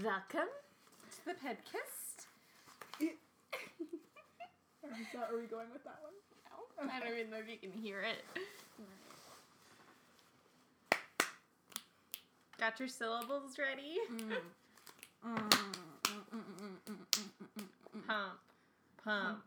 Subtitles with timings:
[0.00, 0.48] Welcome
[1.10, 2.24] to the podcast.
[2.98, 3.10] Is
[5.12, 6.14] that, are we going with that one?
[6.86, 8.24] No, I don't even know if you can hear it.
[12.58, 13.98] Got your syllables ready?
[15.26, 15.52] Mm.
[18.06, 18.38] Pump,
[19.04, 19.38] pump,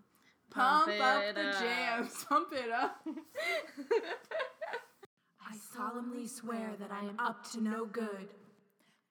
[0.51, 2.23] Pump, it up the jams.
[2.29, 3.03] Pump it up.
[5.41, 8.29] I solemnly swear that I am up to no good.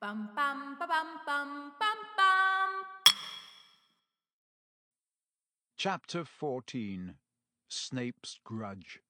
[0.05, 2.71] Bum bum ba bum bum bum bum.
[5.79, 7.15] Chapter 14
[7.69, 9.01] Snape's Grudge.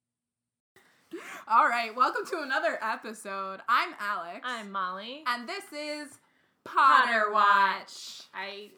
[1.48, 3.58] All right, welcome to another episode.
[3.68, 4.42] I'm Alex.
[4.44, 5.24] I'm Molly.
[5.26, 6.20] and this is
[6.64, 8.28] Potter Watch.
[8.32, 8.70] I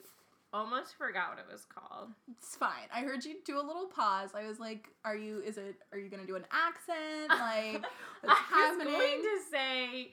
[0.55, 2.13] almost forgot what it was called.
[2.39, 2.89] It's fine.
[2.95, 4.31] I heard you do a little pause.
[4.35, 5.43] I was like, "Are you?
[5.45, 5.75] Is it?
[5.93, 7.29] Are you gonna do an accent?
[7.29, 7.85] Like,
[8.23, 10.13] what's I was going to say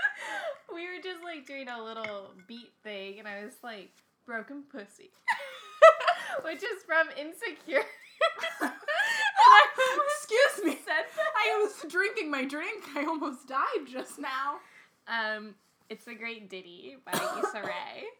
[0.74, 3.90] we were just like doing a little beat thing, and I was like,
[4.26, 5.10] "Broken pussy,"
[6.44, 7.84] which is from Insecure.
[8.60, 10.78] and I almost Excuse me.
[10.84, 11.04] said
[11.36, 12.84] I was drinking my drink.
[12.96, 14.56] I almost died just now.
[15.08, 15.54] Um,
[15.88, 18.04] it's a great ditty by Issa Rae.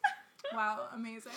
[0.54, 1.32] Wow, amazing.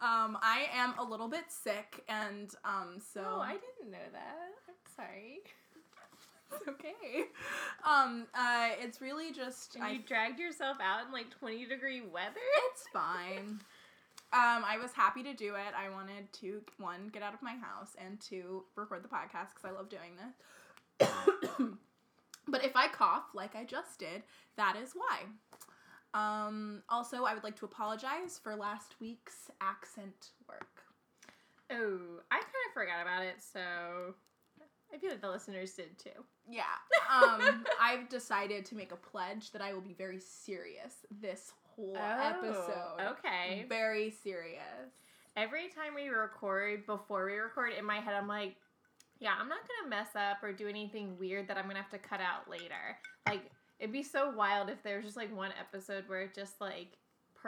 [0.00, 4.36] Um, I am a little bit sick, and um, so Oh, I didn't know that.
[4.68, 5.38] I'm sorry.
[6.52, 7.24] It's okay.
[7.88, 12.02] Um, uh, it's really just And I you dragged yourself out in like 20 degree
[12.02, 12.40] weather.
[12.70, 13.60] It's fine.
[14.30, 15.74] Um, I was happy to do it.
[15.74, 19.64] I wanted to one get out of my house and two record the podcast because
[19.64, 21.08] I love doing this.
[22.48, 24.22] but if I cough like I just did,
[24.56, 25.22] that is why.
[26.14, 30.82] Um, also, I would like to apologize for last week's accent work.
[31.70, 31.98] Oh,
[32.30, 34.14] I kind of forgot about it, so
[34.92, 36.10] I feel like the listeners did too.
[36.48, 36.62] Yeah.
[37.12, 41.96] Um, I've decided to make a pledge that I will be very serious this whole
[41.96, 42.96] episode.
[42.98, 43.66] Oh, Okay.
[43.68, 44.62] Very serious.
[45.36, 48.56] Every time we record, before we record, in my head, I'm like,
[49.20, 51.98] yeah, I'm not gonna mess up or do anything weird that I'm gonna have to
[51.98, 52.98] cut out later.
[53.26, 56.96] Like, it'd be so wild if there's just like one episode where it just like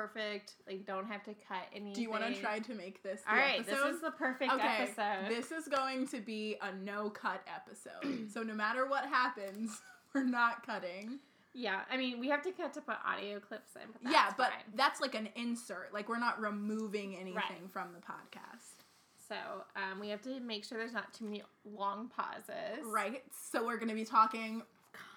[0.00, 1.92] perfect, like don't have to cut anything.
[1.94, 3.76] Do you want to try to make this the All right, episode?
[3.86, 5.28] this is the perfect okay, episode.
[5.28, 8.30] this is going to be a no cut episode.
[8.32, 9.80] so no matter what happens,
[10.14, 11.18] we're not cutting.
[11.54, 14.32] yeah, I mean, we have to cut to put audio clips in, but that's yeah,
[14.36, 14.62] but fine.
[14.74, 15.92] that's like an insert.
[15.92, 17.70] Like we're not removing anything Right.
[17.72, 18.84] from the podcast.
[19.28, 19.36] So
[19.76, 22.84] um, we have to make sure there's not too many long pauses.
[22.84, 23.22] Right?
[23.52, 24.62] So we're going to be talking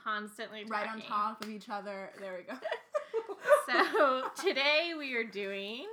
[0.03, 2.11] Constantly right on top of each other.
[2.19, 2.59] There we go.
[3.66, 5.86] So today we are doing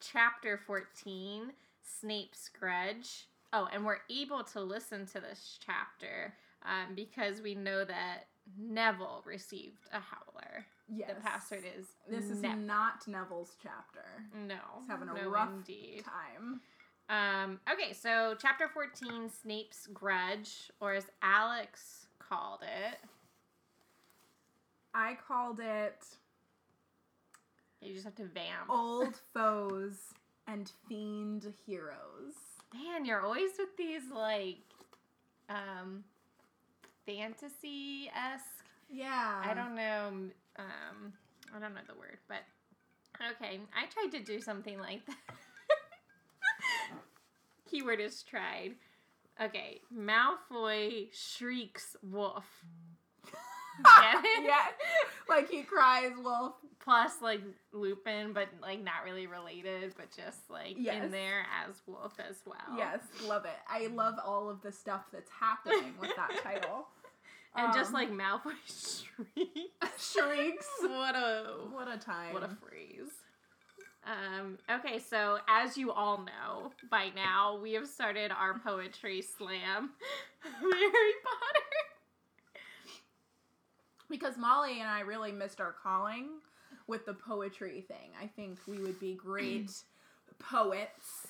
[0.00, 1.52] chapter 14,
[1.82, 3.26] Snape's Grudge.
[3.52, 6.34] Oh, and we're able to listen to this chapter
[6.64, 8.24] um, because we know that
[8.58, 10.66] Neville received a howler.
[10.94, 11.10] yes.
[11.14, 14.04] The password is This is Nev- not Neville's chapter.
[14.34, 14.56] no.
[14.80, 16.04] He's having a no rough indeed.
[16.04, 16.60] time.
[17.08, 22.98] Um, okay, so chapter 14, Snape's Grudge, or as Alex called it.
[24.92, 26.04] I called it
[27.80, 28.68] You just have to vamp.
[28.68, 29.96] Old Foes
[30.46, 32.34] and Fiend Heroes.
[32.74, 34.58] Man, you're always with these like
[35.48, 36.04] um
[37.06, 38.66] fantasy esque.
[38.90, 39.42] Yeah.
[39.44, 40.08] I don't know.
[40.58, 41.12] Um,
[41.54, 42.42] I don't know the word, but
[43.32, 43.60] okay.
[43.74, 45.16] I tried to do something like that.
[47.70, 48.74] Keyword is tried.
[49.42, 52.64] Okay, Malfoy shrieks wolf.
[53.84, 54.44] Get it?
[54.44, 54.66] yeah.
[55.28, 56.54] Like he cries wolf.
[56.86, 57.40] Plus, like
[57.72, 61.02] Lupin, but like not really related, but just like Yes.
[61.04, 62.78] in there as wolf as well.
[62.78, 63.56] Yes, love it.
[63.68, 66.86] I love all of the stuff that's happening with that title.
[67.56, 70.12] and just Um, like Malfoy shrieks.
[70.12, 70.68] shrieks.
[70.82, 72.32] what a What a time.
[72.32, 73.10] What a phrase.
[74.04, 79.90] Um, okay, so as you all know by now, we have started our poetry slam.
[80.60, 81.64] Harry Potter.
[84.08, 86.28] because Molly and I really missed our calling
[86.86, 88.10] with the poetry thing.
[88.20, 89.70] I think we would be great
[90.38, 91.28] poets.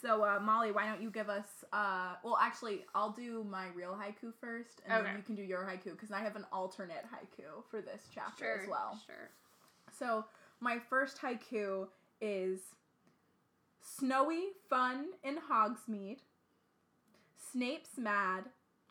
[0.00, 1.46] So uh, Molly, why don't you give us?
[1.72, 5.08] Uh, well, actually, I'll do my real haiku first, and Okay.
[5.08, 8.60] then you can do your haiku because I have an alternate haiku for this chapter
[8.62, 8.98] as well.
[9.04, 9.28] Sure.
[9.98, 10.24] So
[10.60, 11.88] my first haiku
[12.20, 12.60] is
[13.80, 16.18] snowy fun in Hogsmeade.
[17.52, 18.44] Snape's mad.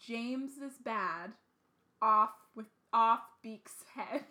[0.05, 1.31] James is bad.
[2.01, 4.25] Off with off Beak's head.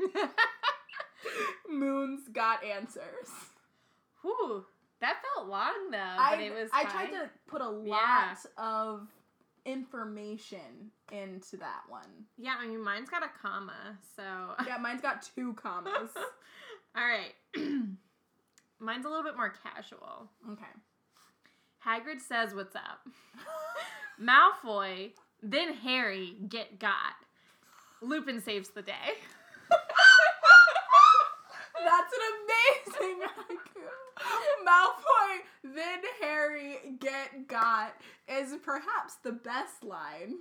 [1.68, 3.28] Moon's got answers.
[4.22, 4.64] Whew.
[5.00, 6.70] That felt long though, I, but it was.
[6.72, 8.34] I tried to put a lot Yeah.
[8.56, 9.08] of
[9.66, 12.26] information into that one.
[12.38, 14.22] Yeah, I mean, mine's got a comma, so.
[14.66, 16.10] Yeah, mine's got two commas.
[16.96, 17.34] All right.
[18.78, 20.28] Mine's a little bit more casual.
[20.50, 20.64] Okay.
[21.86, 23.06] Hagrid says what's up.
[24.20, 27.14] Malfoy, then Harry get got.
[28.00, 29.14] Lupin saves the day.
[31.84, 34.66] That's an amazing haiku.
[34.66, 37.94] Malfoy, then Harry get got
[38.28, 40.36] is perhaps the best line.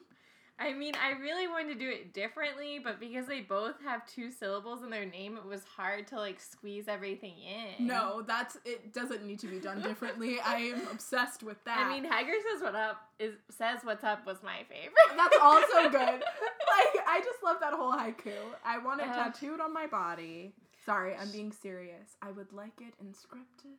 [0.60, 4.30] I mean, I really wanted to do it differently, but because they both have two
[4.30, 7.34] syllables in their name, it was hard to like squeeze everything
[7.80, 7.88] in.
[7.88, 10.40] No, that's it doesn't need to be done differently.
[10.46, 11.80] I am obsessed with that.
[11.80, 14.94] I mean, Hagrid says what up is says what's up was my favorite.
[15.18, 16.24] that's also good.
[16.72, 18.32] Like I just love that whole haiku.
[18.66, 19.14] I want it Uh.
[19.30, 20.54] tattooed on my body.
[20.86, 22.16] Sorry, I'm being serious.
[22.22, 23.78] I would like it inscripted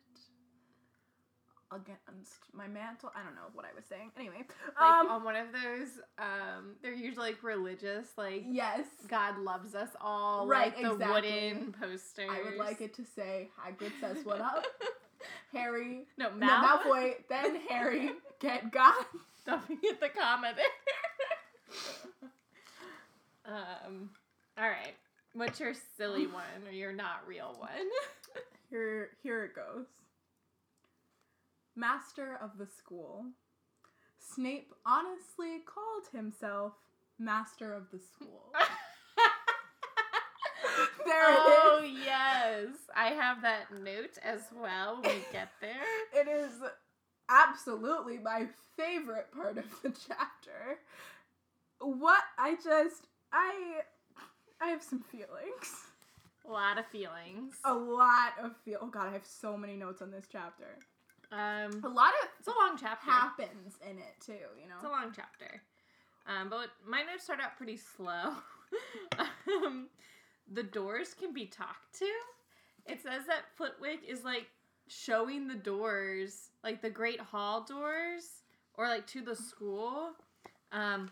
[1.72, 3.10] against my mantle.
[3.16, 4.10] I don't know what I was saying.
[4.16, 4.44] Anyway,
[4.80, 5.88] like um, on one of those,
[6.18, 11.14] um, they're usually like religious, like yes, God loves us all, Right, like the exactly.
[11.32, 12.30] wooden posters.
[12.30, 14.64] I would like it to say Hagrid says what up.
[15.52, 18.10] Harry, no, no, Mal- Malfoy, then Harry
[18.40, 19.04] get God.
[19.46, 20.64] Don't forget the comma there.
[23.46, 24.10] um,
[24.56, 24.94] all right.
[25.34, 27.70] What's your silly one or your not real one?
[28.70, 29.84] Here, here it goes.
[31.76, 33.26] Master of the school.
[34.18, 36.72] Snape honestly called himself
[37.18, 38.50] Master of the School.
[41.04, 41.98] There oh it is.
[42.06, 45.00] yes, I have that note as well.
[45.02, 45.82] We get there.
[46.14, 46.52] It is
[47.28, 48.46] absolutely my
[48.76, 50.78] favorite part of the chapter.
[51.80, 53.80] What I just I
[54.62, 55.86] I have some feelings.
[56.48, 57.54] A lot of feelings.
[57.64, 58.78] A lot of feel.
[58.80, 60.78] Oh god, I have so many notes on this chapter.
[61.32, 63.10] Um, a lot of it's a long chapter.
[63.10, 64.32] happens in it too.
[64.60, 65.62] You know, It's a long chapter.
[66.26, 68.34] Um, but my notes start out pretty slow.
[69.64, 69.88] um,
[70.52, 72.10] the doors can be talked to.
[72.86, 74.46] It says that Flitwick is like
[74.88, 78.42] showing the doors, like the Great Hall doors,
[78.74, 80.12] or like to the school.
[80.70, 81.10] Um,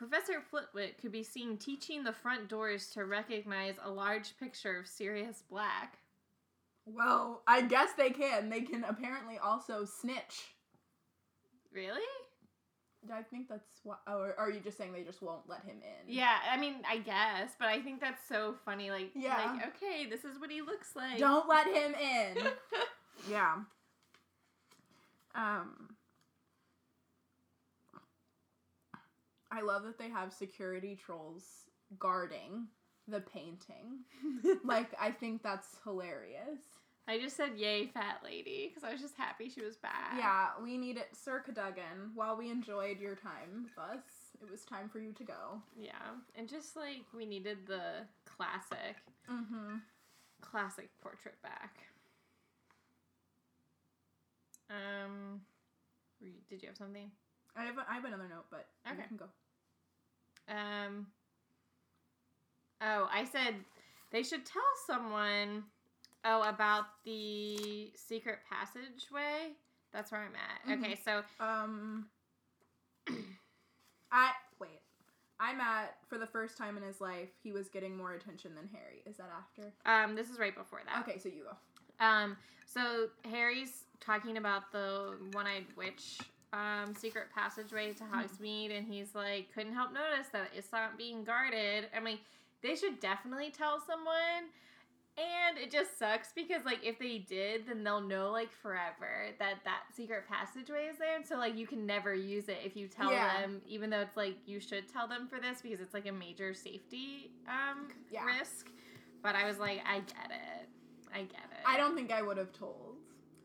[0.00, 4.86] Professor Flitwick could be seen teaching the front doors to recognize a large picture of
[4.86, 5.98] Sirius Black.
[6.86, 8.48] Well, I guess they can.
[8.48, 10.54] They can apparently also snitch.
[11.70, 12.00] Really?
[13.12, 13.98] I think that's what.
[14.06, 16.14] Or are you just saying they just won't let him in?
[16.14, 18.90] Yeah, I mean, I guess, but I think that's so funny.
[18.90, 19.36] Like, Yeah.
[19.36, 21.18] like okay, this is what he looks like.
[21.18, 22.38] Don't let him in.
[23.30, 23.56] yeah.
[25.34, 25.89] Um.
[29.50, 31.44] I love that they have security trolls
[31.98, 32.68] guarding
[33.08, 34.04] the painting.
[34.64, 36.60] like, I think that's hilarious.
[37.08, 40.12] I just said yay, fat lady, because I was just happy she was back.
[40.16, 41.08] Yeah, we need it.
[41.12, 44.04] Sir Cadogan, while we enjoyed your time with us,
[44.40, 45.60] it was time for you to go.
[45.76, 45.92] Yeah,
[46.36, 48.96] and just like we needed the classic,
[49.28, 49.76] Mm-hmm.
[50.40, 51.78] classic portrait back.
[54.70, 55.40] Um,
[56.48, 57.10] did you have something?
[57.56, 59.08] I have, I have another note, but you Okay.
[59.08, 59.26] can go.
[60.50, 61.06] Um.
[62.82, 63.54] Oh, I said
[64.10, 65.64] they should tell someone.
[66.24, 69.52] Oh, about the secret passageway.
[69.92, 70.78] That's where I'm at.
[70.78, 70.84] Mhm.
[70.84, 72.08] Okay, so Um,
[74.12, 74.80] I wait.
[75.38, 77.30] I'm at for the first time in his life.
[77.42, 79.02] He was getting more attention than Harry.
[79.06, 79.72] Is that after?
[79.86, 81.06] um, this is right before that.
[81.08, 82.04] Okay, so you go.
[82.04, 82.36] Um,
[82.66, 86.18] so Harry's talking about the one-eyed witch
[86.52, 91.24] um, secret passageway to Hogsmeade, and he's like, couldn't help notice that it's not being
[91.24, 91.86] guarded.
[91.96, 92.18] I mean,
[92.62, 94.50] they should definitely tell someone.
[95.18, 99.56] And it just sucks because, like, if they did, then they'll know, like, forever that
[99.64, 101.16] that secret passageway is there.
[101.16, 103.42] And so, like, you can never use it if you tell Yeah.
[103.42, 106.12] them, even though it's like you should tell them for this because it's like a
[106.12, 108.24] major safety um, Yeah.
[108.24, 108.70] risk.
[109.22, 110.68] But I was like, I get it.
[111.12, 111.66] I get it.
[111.66, 112.96] I don't think I would have told.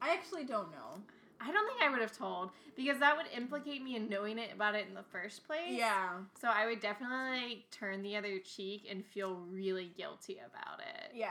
[0.01, 1.01] I actually don't know.
[1.47, 4.51] I don't think I would have told because that would implicate me in knowing it
[4.53, 5.69] about it in the first place.
[5.69, 6.09] Yeah.
[6.39, 11.11] So I would definitely like, turn the other cheek and feel really guilty about it.
[11.13, 11.29] Yeah.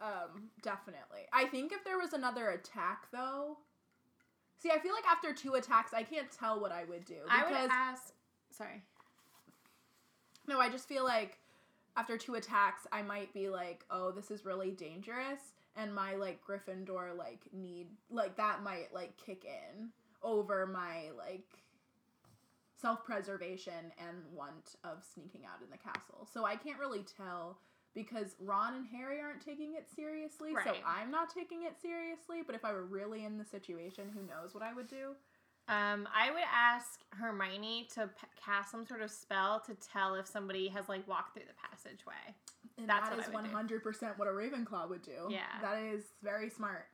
[0.00, 1.26] Um, definitely.
[1.32, 3.58] I think if there was another attack though.
[4.58, 7.44] See, I feel like after two attacks, I can't tell what I would do I
[7.44, 8.12] would ask.
[8.50, 8.82] Sorry.
[10.46, 11.38] No, I just feel like
[11.96, 15.40] after two attacks, I might be like, oh, this is really dangerous,
[15.80, 19.88] and my like Gryffindor like need like that might like kick in
[20.22, 21.46] over my like
[22.80, 26.26] self preservation and want of sneaking out in the castle.
[26.32, 27.58] So I can't really tell
[27.94, 32.42] because Ron and Harry aren't taking it seriously, so I'm not taking it seriously.
[32.44, 35.14] But if I were really in the situation, who knows what I would do?
[35.68, 40.26] Um, I would ask Hermione to p- cast some sort of spell to tell if
[40.26, 42.34] somebody has like walked through the passageway.
[42.80, 43.42] And That's that is I would do.
[43.42, 45.28] one hundred percent what a Ravenclaw would do.
[45.28, 45.40] Yeah.
[45.60, 46.86] that is very smart.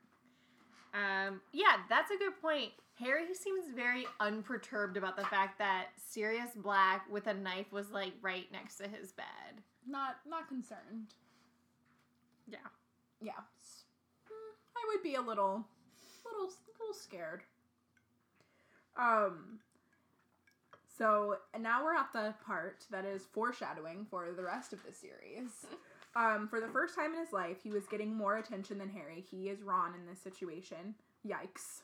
[0.92, 2.72] Um, yeah, that's a good point.
[2.98, 8.12] Harry seems very unperturbed about the fact that Sirius Black with a knife was like
[8.22, 9.62] right next to his bed.
[9.86, 11.14] Not not concerned.
[12.48, 12.58] Yeah.
[13.20, 15.64] Yeah, mm, I would be a little,
[16.24, 16.50] little,
[16.80, 17.42] little scared.
[18.98, 19.60] Um.
[20.96, 25.50] So now we're at the part that is foreshadowing for the rest of the series.
[26.16, 29.22] Um, for the first time in his life, he was getting more attention than Harry.
[29.30, 30.94] He is Ron in this situation.
[31.28, 31.82] Yikes!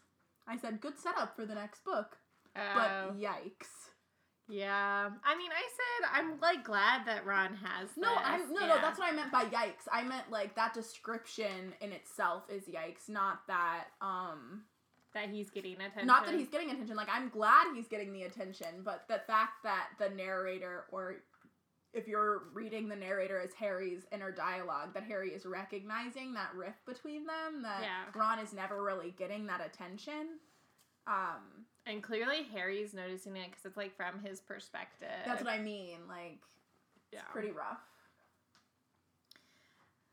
[0.48, 2.16] I said good setup for the next book,
[2.56, 3.90] Oh, but yikes!
[4.48, 5.10] yeah.
[5.22, 7.90] I mean, I said I'm like glad that Ron has.
[7.98, 8.22] No, this.
[8.24, 8.80] I'm no, no.
[8.80, 9.86] That's what I meant by yikes.
[9.92, 13.88] I meant like that description in itself is yikes, not that.
[14.00, 14.62] Um,
[15.14, 16.06] that he's getting attention.
[16.06, 16.96] not that he's getting attention.
[16.96, 21.16] Like I'm glad he's getting the attention, but the fact that the narrator, or
[21.92, 26.84] if you're reading the narrator as Harry's inner dialogue, that Harry is recognizing that rift
[26.86, 27.62] between them.
[27.62, 28.04] That Yeah.
[28.14, 30.38] Ron is never really getting that attention.
[31.06, 35.08] Um, And clearly Harry's noticing it because it's like from his perspective.
[35.26, 35.98] that's what I mean.
[36.08, 36.40] Like
[37.12, 37.20] yeah.
[37.30, 37.80] pretty rough.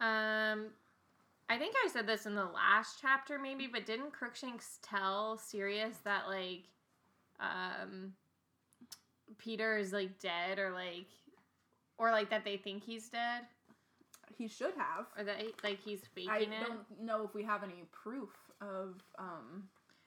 [0.02, 0.68] Um,
[1.50, 5.98] I think I said this in the last chapter, maybe, but didn't Crookshanks tell Sirius
[6.04, 6.66] that like,
[7.40, 8.14] um,
[9.38, 11.08] Peter is like dead, or like,
[11.98, 13.42] or like that they think he's dead,
[14.38, 15.08] He should have.
[15.18, 16.50] or that he, like he's faking I it.
[16.62, 18.30] I don't know if we have any proof
[18.62, 19.64] of um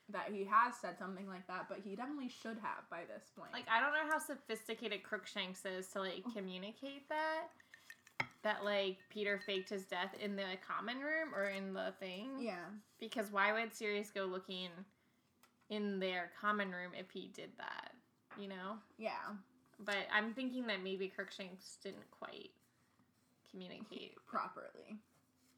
[0.09, 3.51] that he has said something like that, but he definitely should have by this point.
[3.53, 7.47] Like I don't know how sophisticated Crookshanks is to like communicate that.
[8.43, 12.31] That like Peter faked his death in the common room or in the thing.
[12.39, 12.65] yeah.
[12.99, 14.69] Because why would Sirius go looking
[15.69, 17.93] in their common room if he did that?
[18.37, 18.77] You know?
[18.97, 19.11] Yeah.
[19.79, 22.51] But I'm thinking that maybe Crookshanks didn't quite
[23.49, 24.15] communicate.
[24.25, 24.97] Properly.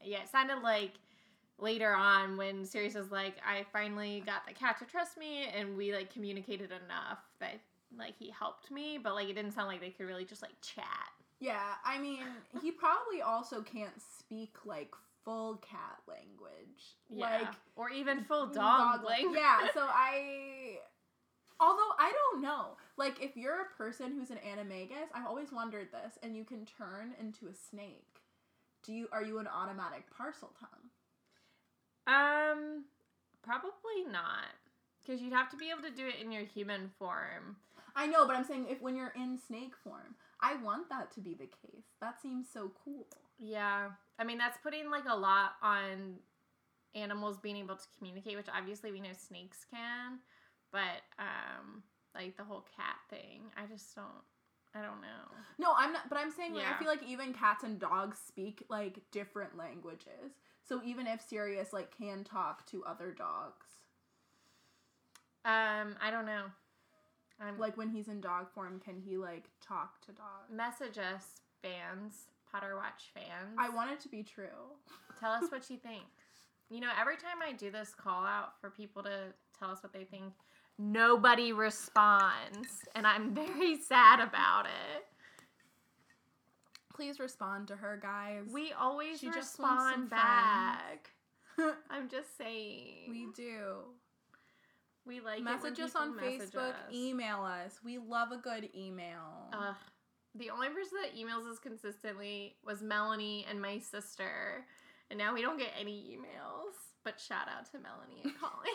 [0.04, 0.94] Yeah, it sounded like
[1.58, 5.78] later on when Sirius was like, I finally got the cat to trust me and
[5.78, 7.60] we like communicated enough that
[7.98, 10.54] like he helped me, but like it didn't sound like they could really just like
[10.62, 10.86] chat.
[11.40, 12.24] Yeah, I mean,
[12.62, 16.96] he probably also can't speak like full cat language.
[17.10, 17.40] Yeah.
[17.40, 19.38] Like or even full dog, language.
[19.38, 20.78] Yeah, so I
[21.60, 22.78] although I don't know.
[22.98, 26.66] Like if you're a person who's an animagus, I've always wondered this, and you can
[26.66, 28.22] turn into a snake.
[28.86, 30.92] Do you are you an automatic Parseltongue?
[32.08, 32.86] Um,
[33.42, 34.54] probably not,
[35.02, 37.58] because you'd have to be able to do it in your human form.
[37.96, 41.22] I know, but I'm saying if when you're in snake form, I want that to
[41.22, 41.86] be the case.
[42.02, 43.08] That seems so cool.
[43.40, 43.90] Yeah,
[44.20, 46.16] I mean that's putting like a lot on
[46.94, 50.20] animals being able to communicate, which obviously we know snakes can,
[50.72, 54.06] but um, like the whole cat thing, I just don't.
[54.74, 55.32] I don't know.
[55.58, 56.10] No, I'm not.
[56.10, 56.76] But I'm saying like Yeah.
[56.76, 60.34] I feel like even cats and dogs speak like different languages.
[60.68, 63.68] So even if Sirius like can talk to other dogs,
[65.46, 66.46] Um, I don't know.
[67.42, 70.52] I'm like when he's in dog form, can he like talk to dogs?
[70.52, 73.56] message us fans, Potter Watch fans.
[73.58, 74.46] I want it to be true.
[75.20, 76.04] Tell us what you think.
[76.70, 79.94] You know, every time I do this call out for people to tell us what
[79.94, 80.34] they think,
[80.80, 82.70] nobody responds.
[82.96, 85.06] And I'm very sad about it.
[86.96, 88.46] Please respond to her, guys.
[88.54, 91.12] We always She just respond back.
[91.90, 93.10] I'm just saying.
[93.10, 93.80] we do.
[95.06, 96.70] We like message us on message Facebook.
[96.70, 96.94] us.
[96.94, 97.80] Email us.
[97.84, 99.50] We love a good email.
[99.54, 99.76] Ugh.
[100.34, 104.66] the only person that emails us consistently was Melanie and my sister.
[105.10, 106.74] And now we don't get any emails.
[107.04, 108.74] But shout out to Melanie and Colleen.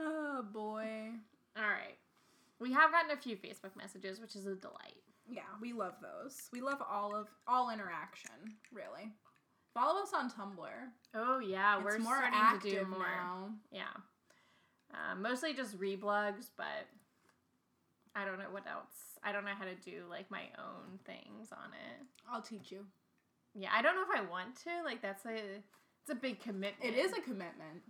[0.00, 1.10] oh boy.
[1.56, 1.96] All right.
[2.60, 4.96] We have gotten a few Facebook messages, which is a delight.
[5.30, 6.48] Yeah, we love those.
[6.52, 9.12] We love all of all interaction, really.
[9.78, 10.68] Follow us on Tumblr.
[11.14, 12.98] Oh yeah, it's we're more starting active to do more.
[12.98, 13.50] now.
[13.70, 13.84] Yeah,
[14.92, 16.88] uh, mostly just reblogs, but
[18.16, 18.90] I don't know what else.
[19.22, 22.06] I don't know how to do like my own things on it.
[22.30, 22.86] I'll teach you.
[23.54, 24.70] Yeah, I don't know if I want to.
[24.84, 26.94] Like that's a it's a big commitment.
[26.94, 27.82] It is a commitment.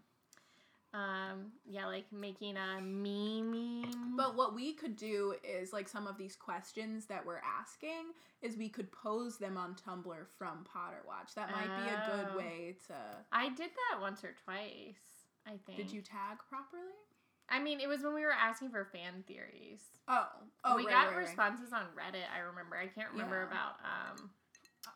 [0.94, 4.16] Um yeah, like making a meme.
[4.16, 8.56] But what we could do is like some of these questions that we're asking is
[8.56, 11.34] we could pose them on Tumblr from Potter Watch.
[11.34, 12.16] That might be a Oh.
[12.24, 12.94] good way to
[13.32, 14.96] I did that once or twice.
[15.46, 15.76] I think.
[15.78, 16.92] Did you tag properly?
[17.50, 19.80] I mean, it was when we were asking for fan theories.
[20.06, 20.26] Oh.
[20.64, 21.26] Oh, we right, got right, right.
[21.26, 22.28] responses on Reddit.
[22.34, 22.76] I remember.
[22.76, 23.46] I can't remember Yeah.
[23.48, 24.30] about um.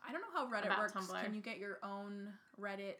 [0.06, 0.92] I don't know how Reddit works.
[0.92, 1.22] Tumblr.
[1.24, 2.96] Can you get your own Reddit?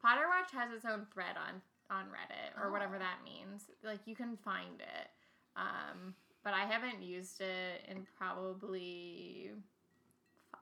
[0.00, 3.00] Potter Watch has its own thread on on Reddit or whatever Oh.
[3.00, 3.64] that means.
[3.82, 5.08] Like you can find it.
[5.56, 9.50] Um, but I haven't used it in probably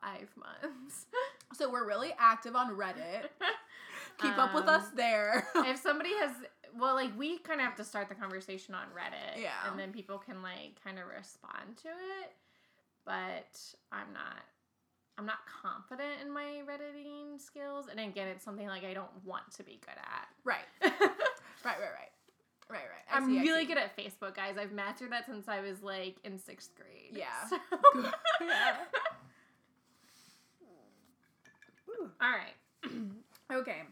[0.00, 1.06] five months.
[1.54, 3.26] So we're really active on Reddit.
[4.22, 5.46] Keep up with Um, us there.
[5.54, 6.30] if somebody has,
[6.74, 9.50] well, like we kind of have to start the conversation on Reddit, Yeah.
[9.68, 12.32] and then people can like kind of respond to it.
[13.04, 13.54] But
[13.92, 14.42] I'm not,
[15.18, 19.50] I'm not confident in my redditing skills, and again, it's something like I don't want
[19.56, 20.28] to be good at.
[20.44, 20.64] right.
[21.64, 22.10] Right, right, right.
[22.68, 23.04] Right, right.
[23.12, 24.56] I I'm see, really good at Facebook, guys.
[24.58, 27.12] I've mastered that since I was like in sixth grade.
[27.12, 27.26] Yeah.
[27.48, 28.10] So-
[28.44, 28.76] Yeah.
[32.20, 32.90] All right.
[33.52, 33.82] Okay.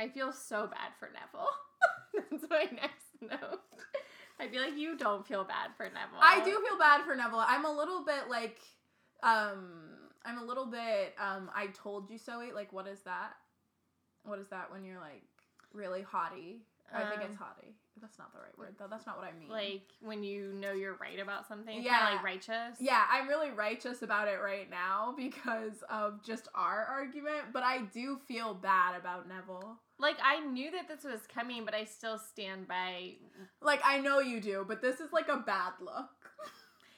[0.00, 1.48] I feel so bad for Neville.
[2.30, 3.60] That's my next note.
[4.40, 6.18] I feel like you don't feel bad for Neville.
[6.20, 7.44] I do feel bad for Neville.
[7.46, 8.58] I'm a little bit like,
[9.22, 12.38] um, I'm a little bit, um, I told you so.
[12.40, 13.34] Wait, like, what is that?
[14.24, 15.22] What is that when you're like
[15.72, 16.62] really haughty?
[16.92, 17.74] I think it's Um, haughty.
[18.00, 18.86] That's not the right word though.
[18.88, 19.48] That's not what I mean.
[19.48, 21.82] Like when you know you're right about something.
[21.82, 22.08] Yeah.
[22.08, 22.14] Yeah.
[22.14, 22.76] like righteous.
[22.80, 27.82] Yeah, I'm really righteous about it right now because of just our argument, but I
[27.92, 29.76] do feel bad about Neville.
[29.98, 33.12] Like I knew that this was coming, but I still stand by.
[33.62, 36.10] Like, I know you do, but this is like a bad look.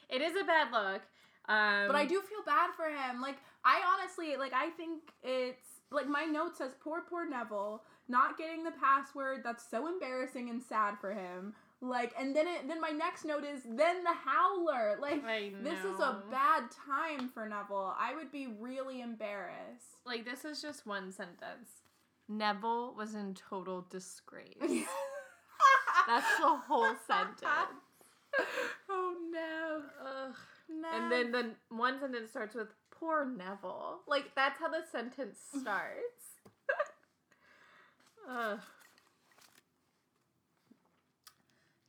[0.09, 1.02] It is a bad look.
[1.49, 3.21] Um, But I do feel bad for him.
[3.21, 8.37] Like, I honestly, like, I think it's, like, my note says, poor, poor Neville, not
[8.38, 9.43] getting the password.
[9.45, 11.55] That's so embarrassing and sad for him.
[11.83, 14.97] Like, and then it, then my next note is, then the Howler.
[15.00, 15.23] Like,
[15.62, 17.95] this is a bad time for Neville.
[17.99, 19.99] I would be really embarrassed.
[20.07, 21.83] Like this is just one sentence.
[22.29, 24.57] Neville was in total disgrace.
[26.07, 27.41] That's the whole sentence.
[28.88, 29.83] oh no.
[30.05, 30.35] Ugh.
[30.68, 34.00] And then the one sentence starts with poor Neville.
[34.06, 36.40] Like that's how the sentence starts.
[38.30, 38.61] Ugh.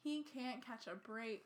[0.04, 1.46] he can't catch a break.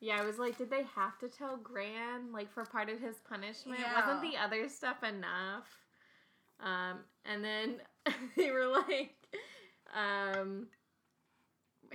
[0.00, 3.16] Yeah, I was like, did they have to tell Gran like for part of his
[3.28, 3.80] punishment?
[3.80, 4.06] Yeah.
[4.06, 5.66] Wasn't the other stuff enough?
[6.60, 7.76] Um, and then
[8.36, 9.14] they were like,
[9.94, 10.66] um,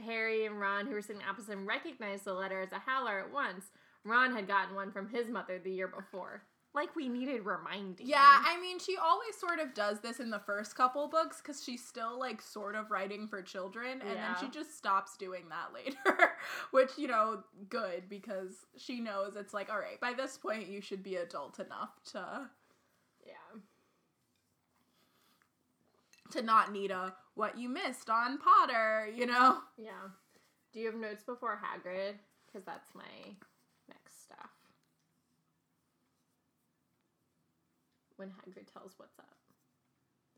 [0.04, 3.32] Harry and Ron, who were sitting opposite him, recognized the letter as a howler at
[3.32, 3.66] once.
[4.04, 6.44] Ron had gotten one from his mother the year before.
[6.74, 8.08] Like we needed reminding.
[8.08, 11.62] Yeah, I mean, she always sort of does this in the first couple books because
[11.62, 14.34] she's still like sort of writing for children, and Yeah.
[14.34, 16.32] then she just stops doing that later,
[16.72, 20.80] which you know, good because she knows it's like, all right, by this point, you
[20.80, 22.50] should be adult enough to
[23.28, 23.60] yeah.
[26.32, 29.58] to not need a what you missed on Potter, you know.
[29.78, 29.92] Yeah.
[30.72, 32.14] Do you have notes before Hagrid?
[32.48, 33.36] Because that's my
[33.90, 34.50] next stuff.
[38.22, 39.34] When Hagrid tells what's up.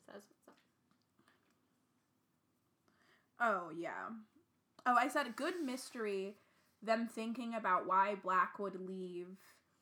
[0.05, 0.55] Says what's up.
[3.41, 4.07] Oh yeah.
[4.85, 6.35] Oh, I said good mystery.
[6.81, 9.27] Them thinking about why Black would leave,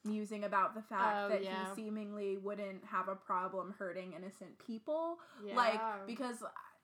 [0.03, 1.51] musing about the fact Oh, that yeah.
[1.69, 5.19] he seemingly wouldn't have a problem hurting innocent people.
[5.45, 5.55] Yeah.
[5.55, 6.37] Like because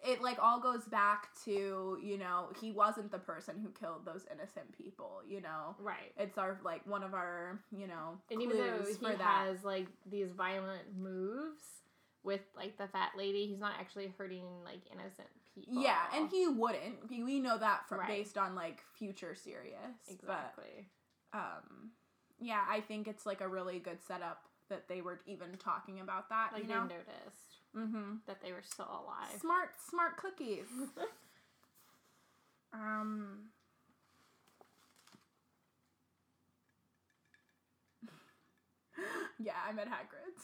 [0.06, 4.26] it like all goes back to you know he wasn't the person who killed those
[4.32, 5.22] innocent people.
[5.28, 6.14] You know, Right.
[6.18, 9.20] it's our like one of our you know And even though he that.
[9.20, 11.64] has like these violent moves
[12.24, 15.82] with like the fat lady, he's not actually hurting like innocent people.
[15.82, 17.10] Yeah, and he wouldn't.
[17.10, 18.08] We know that from Right.
[18.08, 19.78] based on like future Sirius.
[20.08, 20.90] But exactly.
[21.34, 21.92] um
[22.40, 26.30] yeah i think it's like a really good setup that they were even talking about
[26.30, 28.16] that like you they know noticed mm-hmm.
[28.28, 29.40] that they were still alive.
[29.40, 30.68] smart smart cookies.
[32.74, 33.46] Um
[39.40, 40.44] yeah i'm at hagrid's.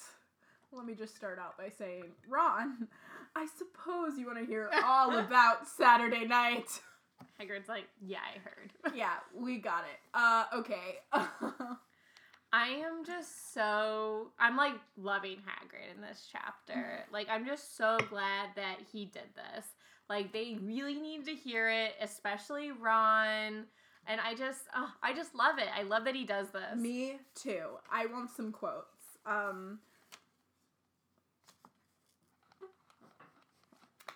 [0.71, 2.87] Let me just start out by saying ron
[3.35, 6.69] i suppose you want to hear all about saturday night.
[7.39, 8.95] Hagrid's like, yeah, I heard.
[8.95, 9.99] yeah we got it.
[10.13, 10.99] Uh okay
[12.53, 16.99] I am just so I'm like loving Hagrid in this chapter.
[17.11, 19.65] Like I'm just so glad that he did this.
[20.07, 23.65] Like they really need to hear it, especially Ron.
[24.05, 25.67] And I just oh, I just love it.
[25.75, 26.79] I love that he does this.
[26.79, 27.63] Me too.
[27.91, 29.17] I want some quotes.
[29.25, 29.79] Um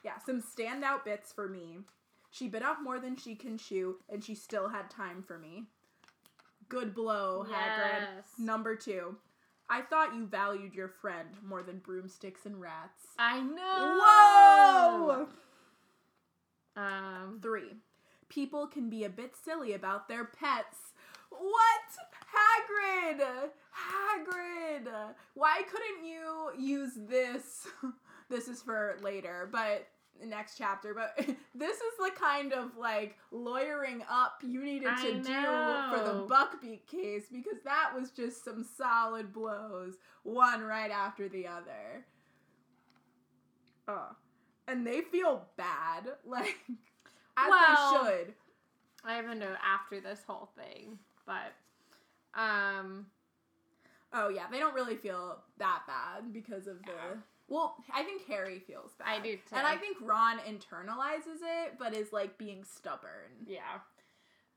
[0.06, 1.80] Yeah, some standout bits for me.
[2.30, 5.66] She bit off more than she can chew, and she still had time for me.
[6.70, 8.02] Good blow, Hagrid.
[8.02, 8.26] Yes.
[8.38, 9.18] Number two.
[9.70, 13.08] I thought you valued your friend more than broomsticks and rats.
[13.20, 15.28] I know.
[16.76, 16.82] Whoa!
[16.82, 17.74] Um Three.
[18.30, 20.78] People can be a bit silly about their pets.
[21.30, 21.82] What?
[22.34, 23.22] Hagrid!
[23.74, 24.88] Hagrid!
[25.34, 27.68] Why couldn't you use this?
[28.30, 29.88] this is for later, but
[30.26, 31.16] next chapter, but
[31.56, 36.28] this is the kind of like lawyering up you needed to do for the know.
[36.30, 42.06] Buckbeak case because that was just some solid blows, one right after the other.
[43.88, 44.14] Uh,
[44.68, 46.58] and they feel bad, like
[47.38, 48.34] as Well, they should.
[49.06, 51.54] I have a note after this whole thing, but
[52.34, 53.06] um,
[54.14, 56.92] Oh yeah, they don't really feel that bad because of the.
[56.92, 57.16] Yeah.
[57.50, 59.08] Well, I think Harry feels bad.
[59.08, 59.56] I do too.
[59.56, 63.32] And I think Ron internalizes it, but is like being stubborn.
[63.48, 63.80] yeah.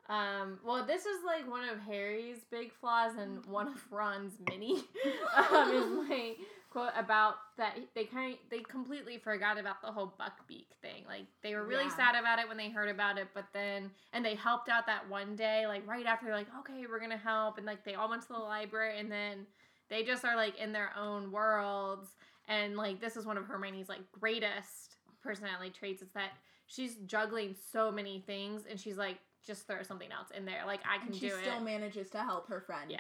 [0.09, 4.83] Um, well, this is like one of Harry's big flaws and one of Ron's many.
[5.53, 6.35] um, is my
[6.69, 11.05] quote about that they kind of, they completely forgot about the whole Buckbeak thing.
[11.07, 11.97] Like they were really Yeah.
[11.97, 15.09] sad about it when they heard about it, but then and they helped out that
[15.09, 18.09] one day, like right after they're like, okay, we're gonna help, and like they all
[18.11, 19.47] went to the library, and then
[19.91, 22.09] they just are like in their own worlds,
[22.51, 26.33] and like this is one of Hermione's like greatest personality traits is that
[26.67, 30.81] she's juggling so many things, and she's like just throw something else in there, like
[30.87, 31.65] I can And she do still it.
[31.65, 32.91] manages to help her friend.
[32.91, 32.99] yeah,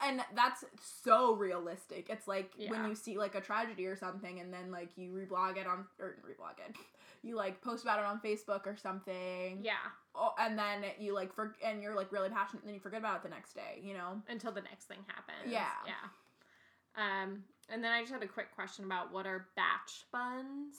[0.00, 0.64] And that's
[1.04, 2.08] so realistic.
[2.10, 2.70] It's like Yeah.
[2.70, 5.86] when you see like a tragedy or something and then like you reblog it on
[6.00, 6.74] or reblog it.
[7.22, 9.58] You like post about it on Facebook or something.
[9.60, 9.74] yeah.
[10.14, 13.00] Oh, and then you like for and you're like really passionate and then you forget
[13.00, 14.22] about it the next day, you know?
[14.28, 15.52] until the next thing happens.
[15.52, 15.66] Yeah.
[15.84, 17.22] Yeah.
[17.22, 20.74] Um, and then I just had a quick question about what are batch buns?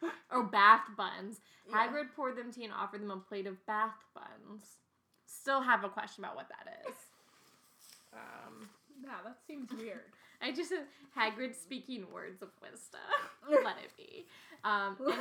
[0.30, 1.40] or bath buns.
[1.68, 1.88] Yeah.
[1.88, 4.66] Hagrid poured them tea and offered them a plate of bath buns.
[5.26, 6.94] Still have a question about what that is.
[8.12, 8.68] Um,
[9.02, 10.00] Yeah, that seems weird.
[10.42, 10.84] I just said
[11.18, 13.00] Hagrid speaking words of wisdom.
[13.64, 14.26] Let it be.
[14.64, 15.18] Um, and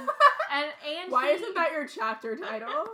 [0.54, 0.66] and,
[1.04, 2.86] and Why he- isn't that your chapter title?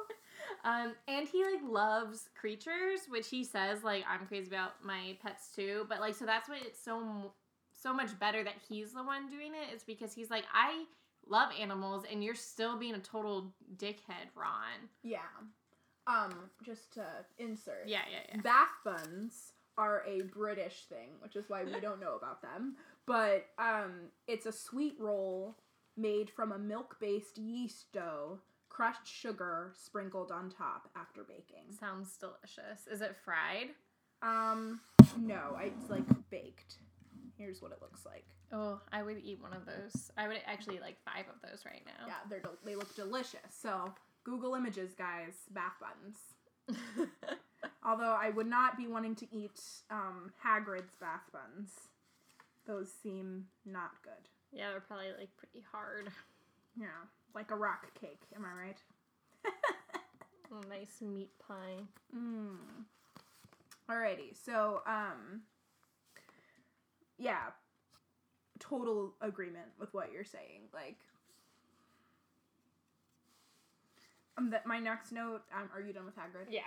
[0.64, 5.50] Um, and he like loves creatures, which he says like I'm crazy about my pets
[5.56, 5.86] too.
[5.90, 7.34] But like, so that's why it's so
[7.74, 9.74] so much better that he's the one doing it.
[9.74, 10.86] It's because he's like I
[11.28, 14.90] love animals, and you're still being a total dickhead, Ron.
[15.04, 15.20] yeah.
[16.08, 17.06] Um, just to
[17.38, 17.84] insert.
[17.86, 18.42] Yeah, yeah, yeah.
[18.42, 22.76] Bath buns are a British thing, which is why we don't know about them.
[23.06, 25.58] But um, it's a sweet roll
[25.96, 28.40] made from a milk-based yeast dough,
[28.72, 31.72] crushed sugar sprinkled on top after baking.
[31.78, 32.88] Sounds delicious.
[32.92, 33.70] Is it fried?
[34.22, 34.80] Um,
[35.20, 36.76] no, it's like baked.
[37.38, 38.26] Here's what it looks like.
[38.54, 40.12] Oh, I would eat one of those.
[40.18, 42.06] I would actually like five of those right now.
[42.08, 43.40] Yeah, they're del- they look delicious.
[43.50, 45.34] So Google images, guys.
[45.52, 46.78] Bath buns.
[47.86, 51.72] Although I would not be wanting to eat um, Hagrid's bath buns.
[52.68, 54.28] Those seem not good.
[54.52, 56.10] yeah, they're probably like pretty hard.
[56.80, 56.88] Yeah,
[57.36, 58.22] like a rock cake.
[58.36, 58.78] Am I right?
[60.54, 61.84] Oh, nice meat pie.
[62.16, 62.58] Mm.
[63.90, 65.42] Alrighty, so um,
[67.18, 67.52] yeah,
[68.60, 70.64] total agreement with what you're saying.
[70.74, 70.98] Like,
[74.38, 75.44] um, that my next note.
[75.56, 76.48] Um, are you done with Hagrid?
[76.50, 76.62] Yeah,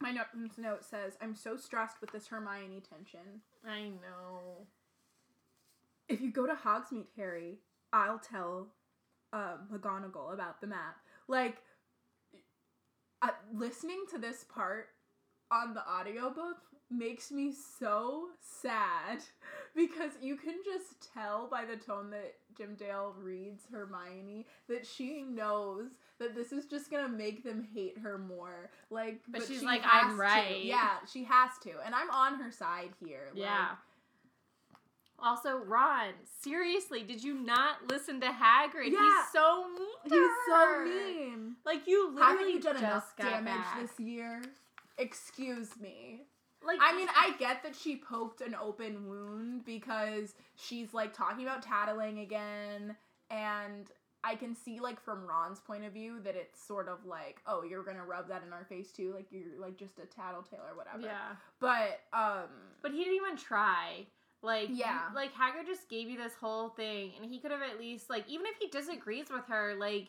[0.00, 3.42] My no- note says, "I'm so stressed with this Hermione tension.
[3.66, 4.66] I know.
[6.08, 7.58] If you go to Hogsmeade, Harry,
[7.92, 8.68] I'll tell
[9.34, 10.96] uh, McGonagall about the map."
[11.28, 11.56] Like,
[13.22, 14.88] uh, listening to this part
[15.50, 16.58] on the audiobook
[16.90, 19.18] makes me so sad
[19.76, 25.22] because you can just tell by the tone that Jim Dale reads Hermione that she
[25.22, 28.70] knows that this is just gonna make them hate her more.
[28.90, 30.62] Like, But she's she like, "I'm to." right.
[30.62, 33.28] Yeah, she has to, and I'm on her side here.
[33.32, 33.68] Like, Yeah.
[35.18, 38.90] Also, Ron, seriously, did you not listen to Hagrid?
[38.90, 39.22] Yeah.
[39.22, 39.88] He's so mean.
[40.04, 41.56] he's so mean.
[41.64, 43.80] Like you Haven't literally you done just enough damage back.
[43.80, 44.42] this year?
[44.98, 46.22] Excuse me.
[46.66, 51.44] Like I mean, I get that she poked an open wound because she's like talking
[51.44, 52.96] about tattling again,
[53.30, 53.90] and
[54.22, 57.62] I can see like from Ron's point of view that it's sort of like, oh,
[57.64, 60.76] you're gonna rub that in our face too, like you're like just a tattletale or
[60.76, 61.02] whatever.
[61.02, 62.48] yeah, But um,
[62.82, 64.06] but he didn't even try.
[64.44, 65.00] Like Yeah.
[65.14, 68.28] like Hagrid just gave you this whole thing, and he could have at least like
[68.28, 70.08] even if he disagrees with her, like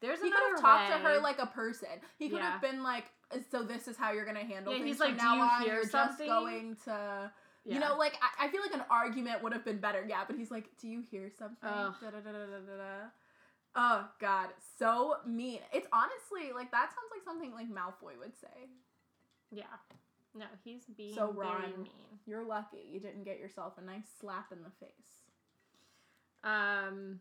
[0.00, 1.88] there's he could another have talked to her like a person.
[2.18, 2.50] He could Yeah.
[2.52, 5.10] have been like, uh, so this is how you're gonna handle Yeah, things he's from
[5.10, 5.62] like, "Do now you on.
[5.62, 7.32] hear you're something?" just going to.
[7.64, 7.74] Yeah.
[7.74, 10.04] You know, like I, I feel like an argument would have been better.
[10.06, 13.08] Yeah, but he's like, "Do you hear something?" Da, da, da.
[13.76, 15.60] Oh God, so mean.
[15.72, 18.68] It's honestly like that sounds like something like Malfoy would say.
[19.50, 19.64] yeah,
[20.34, 21.88] no, he's being So, very Ron, mean.
[22.26, 25.20] You're lucky you didn't get yourself a nice slap in the face.
[26.42, 27.20] Um,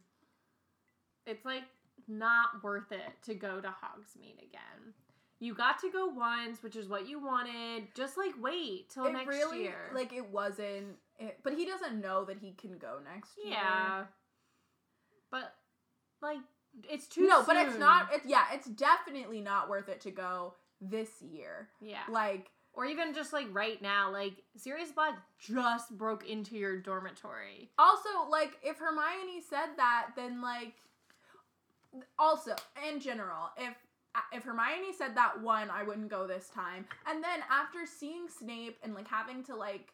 [1.25, 1.63] it's like
[2.07, 4.93] not worth it to go to Hogsmeade again.
[5.39, 7.87] You got to go once, which is what you wanted.
[7.95, 9.91] Just like wait till it next really year.
[9.93, 10.97] like it wasn't.
[11.19, 13.53] It, but he doesn't know that he can go next year.
[13.53, 14.03] yeah,
[15.29, 15.53] but
[16.21, 16.39] like
[16.89, 18.09] it's too no, but it's not.
[18.13, 21.69] It's yeah, it's definitely not worth it to go this year.
[21.81, 22.03] Yeah.
[22.09, 27.69] Like Or even just like right now, like Sirius Black just broke into your dormitory.
[27.77, 30.73] also like if Hermione said that, then like
[32.17, 32.55] also
[32.89, 33.75] in general, if
[34.31, 36.85] if Hermione said that one, I wouldn't go this time.
[37.07, 39.93] And then after seeing Snape and like having to like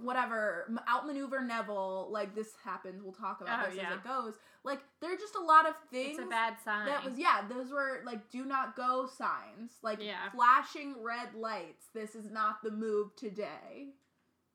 [0.00, 3.02] whatever outmaneuver Neville, like this happens.
[3.02, 3.88] We'll talk about Oh, this yeah.
[3.90, 4.34] as it goes.
[4.64, 6.18] Like there are just a lot of things.
[6.18, 6.86] It's a bad sign.
[6.86, 9.72] That was yeah, those were like do not go signs.
[9.82, 10.30] Like Yeah.
[10.34, 11.86] flashing red lights.
[11.94, 13.94] This is not the move today.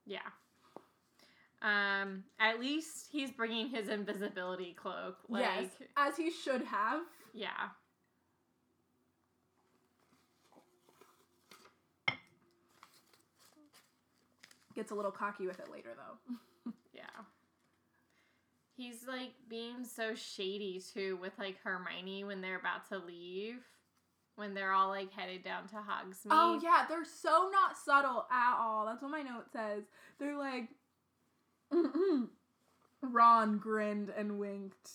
[0.06, 0.20] Yeah.
[1.62, 5.18] Um, at least he's bringing his invisibility cloak.
[5.28, 5.66] Like, yes,
[5.98, 7.02] as he should have.
[7.34, 7.70] yeah.
[14.78, 16.72] Gets a little cocky with it later though.
[16.94, 17.04] Yeah.
[18.76, 23.56] He's like being so shady too with like Hermione when they're about to leave.
[24.36, 26.30] When they're all like headed down to Hogsmeade.
[26.30, 28.86] Oh yeah, they're so not subtle at all.
[28.86, 29.84] That's what my note says.
[30.20, 30.70] They're like
[33.02, 34.92] Ron grinned and winked.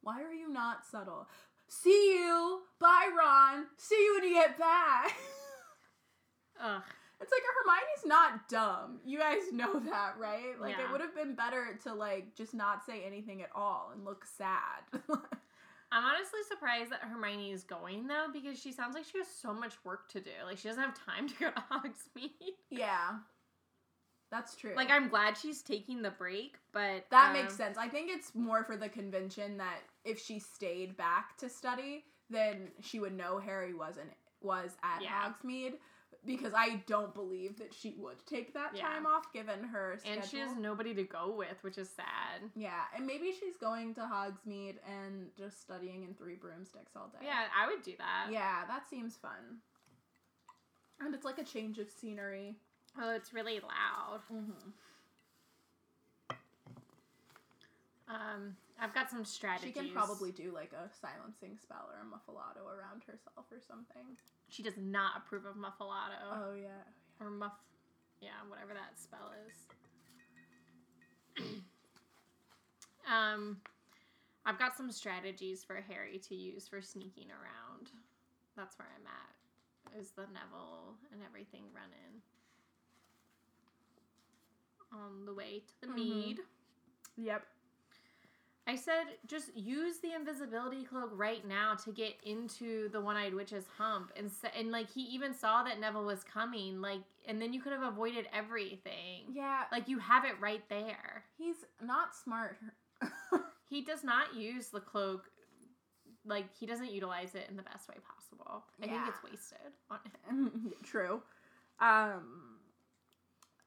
[0.00, 1.28] Why are you not subtle?
[1.68, 2.60] See you.
[2.80, 3.66] Bye, Ron.
[3.76, 5.14] See you when you get back.
[6.62, 6.82] Ugh.
[7.20, 9.00] It's like Hermione's not dumb.
[9.04, 10.60] You guys know that, right?
[10.60, 10.84] Like Yeah.
[10.84, 14.24] it would have been better to like just not say anything at all and look
[14.26, 14.82] sad.
[15.92, 19.52] I'm honestly surprised that Hermione is going though because she sounds like she has so
[19.54, 20.30] much work to do.
[20.44, 22.30] Like she doesn't have time to go to Hogsmeade.
[22.70, 23.18] yeah.
[24.30, 24.72] That's true.
[24.74, 27.78] Like I'm glad she's taking the break, but That um, makes sense.
[27.78, 32.68] I think it's more for the convention that if she stayed back to study, then
[32.80, 34.10] she would know Harry wasn't
[34.42, 35.32] was at Yeah.
[35.32, 35.74] Hogsmeade.
[36.24, 38.82] Because I don't believe that she would take that Yeah.
[38.82, 40.20] time off given her schedule.
[40.20, 42.50] And she has nobody to go with, which is sad.
[42.56, 47.18] yeah, and maybe she's going to Hogsmeade and just studying in three broomsticks all day.
[47.22, 48.28] Yeah, I would do that.
[48.32, 49.60] Yeah, that seems fun.
[51.00, 52.56] And it's like a change of scenery.
[52.98, 54.20] Oh, it's really loud.
[54.32, 54.70] Mm-hmm.
[58.08, 59.74] Um, I've got some strategies.
[59.74, 64.16] She can probably do like a silencing spell or a muffliato around herself or something.
[64.48, 66.84] She does not approve of Muffliato Oh yeah.
[67.20, 67.52] or Muff.
[68.20, 69.32] Yeah, whatever that spell
[71.36, 71.44] is.
[73.10, 73.60] um,
[74.44, 77.90] I've got some strategies for Harry to use for sneaking around.
[78.56, 80.00] That's where I'm at.
[80.00, 82.22] Is the Neville and everything running
[84.92, 85.94] on the way to the Mhm.
[85.94, 86.40] mead?
[87.16, 87.46] Yep.
[88.66, 93.64] I said just use the invisibility cloak right now to get into the one-eyed witch's
[93.78, 97.52] hump and s and like he even saw that Neville was coming like and then
[97.52, 99.26] you could have avoided everything.
[99.32, 99.62] Yeah.
[99.70, 101.24] Like you have it right there.
[101.38, 102.58] He's not smart.
[103.68, 105.24] He does not use the cloak
[106.24, 108.64] like he doesn't utilize it in the best way possible.
[108.82, 109.98] I think it's wasted on
[110.28, 110.72] him.
[110.84, 111.20] True.
[111.80, 112.58] Um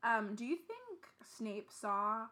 [0.04, 1.06] um do you think
[1.38, 2.28] Snape saw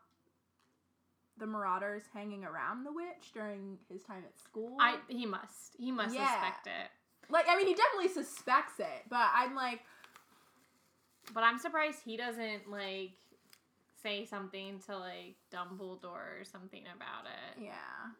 [1.39, 4.77] the marauders hanging around the witch during his time at school?
[4.79, 5.75] I he must.
[5.77, 6.27] He must Yeah.
[6.29, 6.89] suspect it.
[7.29, 9.81] like I mean he definitely suspects it, but I'm like
[11.33, 13.11] But I'm surprised he doesn't like
[14.01, 17.61] say something to like Dumbledore or something about it.
[17.63, 18.11] yeah.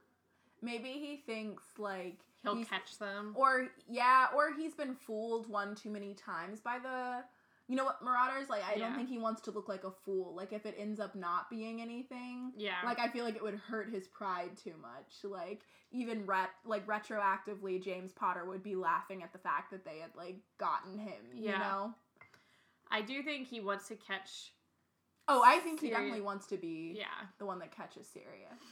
[0.62, 3.34] Maybe he thinks like He'll catch them.
[3.38, 7.24] or yeah, or he's been fooled one too many times by the
[7.68, 10.34] you know what marauders like I don't think he wants to look like a fool.
[10.36, 12.76] Like if it ends up not being anything, Yeah.
[12.86, 15.14] like I feel like it would hurt his pride too much.
[15.30, 20.00] Like even ret like retroactively James Potter would be laughing at the fact that they
[20.00, 21.58] had like gotten him, you Yeah.
[21.60, 21.94] know?
[22.90, 24.54] I do think he wants to catch.
[25.28, 27.28] Oh, I think he definitely wants to be Yeah.
[27.38, 28.64] the one that catches Sirius.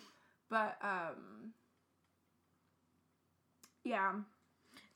[0.50, 1.52] But um
[3.84, 4.14] yeah,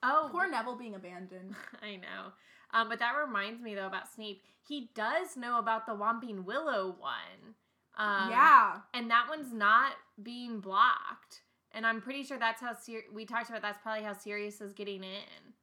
[0.01, 1.55] Oh, poor Neville being abandoned.
[1.81, 2.31] I know.
[2.71, 4.41] Um, but that reminds me though about Snape.
[4.67, 7.55] He does know about the Whomping Willow one.
[7.97, 8.77] Um, yeah.
[8.93, 11.41] And that one's not being blocked.
[11.71, 13.61] And I'm pretty sure that's how Sir- we talked about.
[13.61, 15.53] That's probably how Sirius is getting in.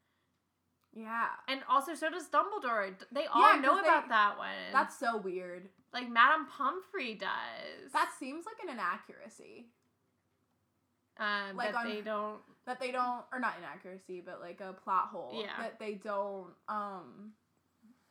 [0.95, 1.27] Yeah.
[1.49, 2.95] And also, so does Dumbledore.
[3.13, 4.49] They all Yeah, know they- about that one.
[4.73, 5.69] That's so weird.
[5.93, 7.93] like Madame Pomfrey does.
[7.93, 9.67] That seems like an inaccuracy
[11.19, 12.39] um, like that on- they don't.
[12.67, 15.57] that they don't, or not inaccuracy, but like a plot hole Yeah.
[15.61, 16.49] that they don't.
[16.69, 17.33] um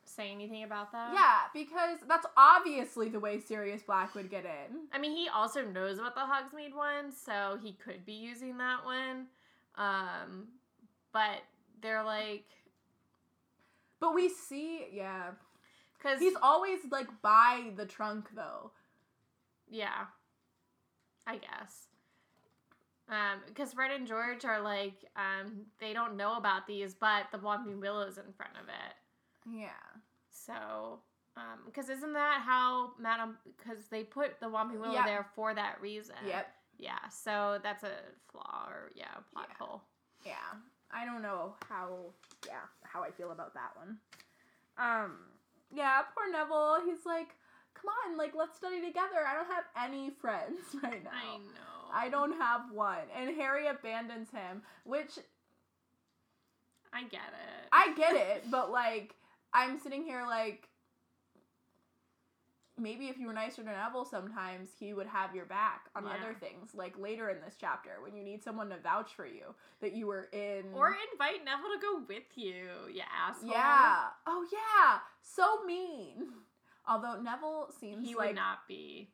[0.08, 1.12] say anything about that.
[1.12, 4.86] Yeah, because that's obviously the way Sirius Black would get in.
[4.92, 8.84] I mean, he also knows about the Hogsmeade one, so he could be using that
[8.84, 9.26] one.
[9.74, 10.46] Um,
[11.12, 11.42] but
[11.82, 12.44] they're like,
[13.98, 15.30] But we see, yeah,
[15.98, 18.70] because he's always like by the trunk though.
[19.68, 20.06] yeah,
[21.26, 21.88] I guess.
[23.08, 27.38] Um, because Fred and George are like, um, they don't know about these, but the
[27.38, 29.58] Whomping Willow's in front of it.
[29.60, 29.68] Yeah.
[30.30, 30.98] So,
[31.36, 33.36] um, because isn't that how Madame?
[33.56, 35.06] Because they put the Whomping Willow Yeah.
[35.06, 36.16] there for that reason.
[36.26, 36.48] Yep.
[36.78, 37.08] Yeah.
[37.08, 37.92] So that's a
[38.32, 39.56] flaw or yeah, plot Yeah.
[39.66, 39.82] hole.
[40.24, 40.34] Yeah.
[40.90, 42.12] I don't know how
[42.46, 43.98] yeah, how I feel about that one.
[44.78, 45.18] Um
[45.72, 47.28] yeah, poor Neville, he's like,
[47.74, 49.24] Come on, like let's study together.
[49.26, 51.10] I don't have any friends right now.
[51.12, 51.75] I know.
[51.92, 52.98] I don't have one.
[53.18, 55.18] And Harry abandons him, which
[56.92, 57.68] I get it.
[57.72, 59.14] I get it, but like
[59.52, 60.68] I'm sitting here like
[62.78, 66.10] maybe if you were nicer to Neville sometimes he would have your back on Yeah.
[66.20, 66.74] other things.
[66.74, 70.06] Like later in this chapter when you need someone to vouch for you that you
[70.06, 73.50] were in Or invite Neville to go with you, you asshole.
[73.50, 74.08] Yeah.
[74.26, 74.98] Oh yeah.
[75.22, 76.28] So mean.
[76.88, 79.08] Although Neville seems He like would not be.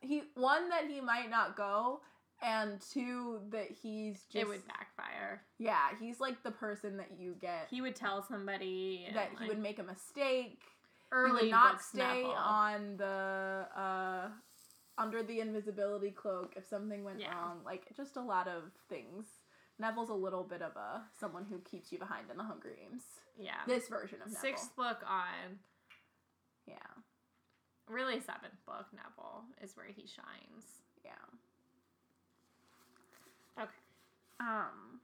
[0.00, 2.00] he one that he might not go
[2.42, 5.42] and two that he's just it would backfire.
[5.58, 9.58] yeah he's like the person that you get He would tell somebody that he would
[9.60, 10.58] make a mistake
[11.12, 14.28] early he would not stay on the uh
[14.98, 17.32] under the invisibility cloak if something went Yeah.
[17.34, 19.26] wrong like just a lot of things
[19.78, 23.02] neville's a little bit of a someone who keeps you behind in the hunger games
[23.38, 23.52] Yeah.
[23.66, 25.58] this version of neville Sixth book on.
[26.66, 26.74] yeah
[27.88, 30.64] Really, seventh book, Neville, is where he shines.
[31.04, 31.10] yeah
[33.58, 33.70] Okay.
[34.42, 35.00] Um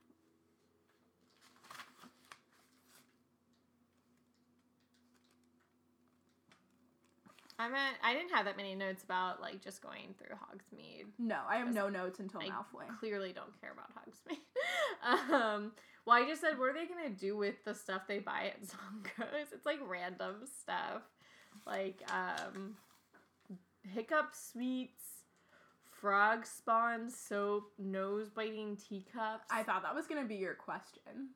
[7.61, 11.07] I'm at, I didn't have that many notes about like just going through Hogsmeade.
[11.17, 15.33] no i have no notes until I malfoy clearly don't care about Hogsmeade.
[15.33, 15.71] um,
[16.05, 18.61] well, I just said, what are they gonna do with the stuff they buy at
[18.63, 19.51] Zonko's?
[19.53, 21.03] It's like random stuff,
[21.67, 22.75] like um,
[23.83, 25.03] hiccup sweets,
[26.01, 29.45] frog spawn soap, nose biting teacups.
[29.51, 31.29] I thought that was gonna be your question.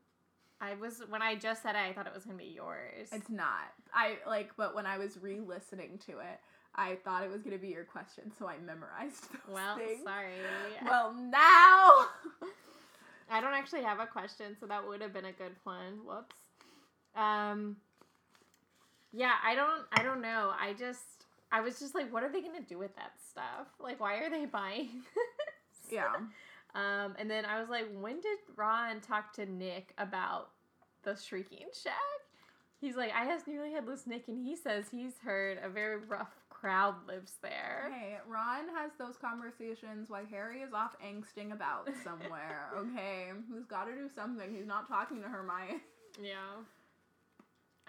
[0.61, 3.09] I was when I just said it, I thought it was gonna be yours.
[3.11, 3.73] It's not.
[3.93, 6.39] I like, but when I was re-listening to it,
[6.75, 10.03] I thought it was gonna be your question, so I memorized those well, things.
[10.03, 10.33] sorry.
[10.85, 12.07] Well, now.
[13.29, 15.99] I don't actually have a question, so that would have been a good one.
[16.05, 16.35] Whoops.
[17.15, 17.77] Um
[19.11, 20.51] Yeah, I don't I don't know.
[20.59, 21.12] I just
[21.53, 23.67] I was just like, what are they gonna do with that stuff?
[23.79, 25.91] Like why are they buying this?
[25.91, 26.15] yeah.
[26.75, 30.49] Um and then I was like, when did Ron talk to Nick about
[31.03, 31.93] the shrieking shack?
[32.81, 36.33] He's like, I asked nearly headless Nick and he says he's heard a very rough
[36.49, 37.89] crowd lives there.
[37.93, 42.71] Hey, Ron has those conversations while Harry is off angsting about somewhere.
[42.75, 44.53] Okay, he's got to do something.
[44.53, 45.81] He's not talking to Hermione.
[46.21, 46.63] Yeah.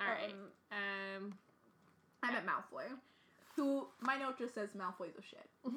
[0.01, 0.33] Alright.
[0.33, 1.33] Um, Um
[2.23, 2.87] I'm at Malfoy,
[3.57, 5.49] who my note just says Malfoy's a shit.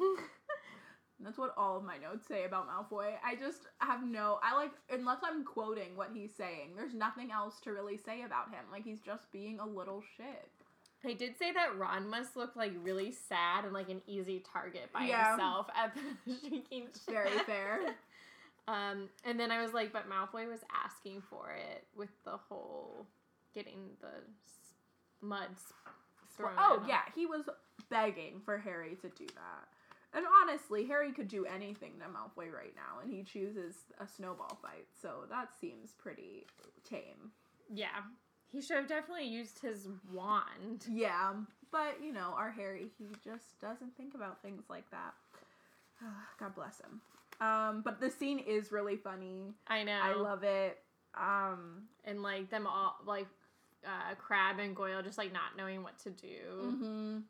[1.20, 3.14] That's what all of my notes say about Malfoy.
[3.26, 4.40] I just have no.
[4.44, 6.72] I like unless I'm quoting what he's saying.
[6.76, 8.66] There's nothing else to really say about him.
[8.72, 10.52] Like he's just being a little shit.
[11.06, 14.92] I did say that Ron must look like really sad and like an easy target
[14.94, 15.32] by Yeah.
[15.32, 17.46] himself at the shrieking Very shack.
[17.46, 17.80] fair.
[18.70, 23.06] Um, and then I was like, but Malfoy was asking for it with the whole
[23.56, 25.48] getting the mud
[26.36, 26.52] thrown.
[26.58, 27.44] oh yeah, he was
[27.90, 29.68] begging for Harry to do that.
[30.14, 34.58] And honestly, Harry could do anything to Malfoy right now, and he chooses a snowball
[34.62, 34.88] fight.
[35.02, 36.48] So that seems pretty
[36.84, 37.32] tame.
[37.74, 38.02] yeah.
[38.50, 40.86] He should have definitely used his wand.
[40.90, 41.34] Yeah,
[41.70, 45.14] but you know, our Harry, he just doesn't think about things like that.
[46.40, 47.02] God bless him.
[47.46, 49.54] Um, but the scene is really funny.
[49.68, 50.00] I know.
[50.02, 50.80] I love it.
[51.14, 53.28] Um, and like them all, like
[53.86, 56.38] uh, Crabbe and Goyle, just like not knowing what to do.
[56.64, 57.22] mhm.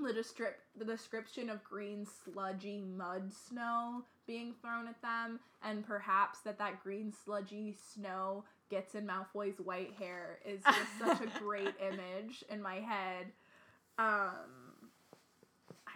[0.00, 6.40] The descrip- the description of green sludgy mud snow being thrown at them, and perhaps
[6.40, 11.74] that that green sludgy snow gets in Malfoy's white hair is just such a great
[11.80, 13.26] image in my head.
[13.98, 14.90] Um,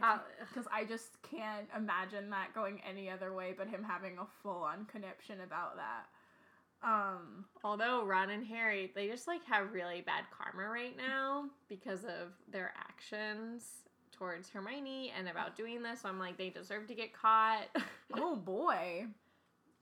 [0.00, 4.26] Uh, because I just can't imagine that going any other way but him having a
[4.44, 6.06] full on conniption about that.
[6.88, 12.04] Um, Although Ron and Harry, they just like have really bad karma right now because
[12.04, 13.64] of their actions
[14.18, 16.02] towards Hermione and about doing this.
[16.02, 17.66] So I'm like, they deserve to get caught.
[18.14, 19.06] oh boy.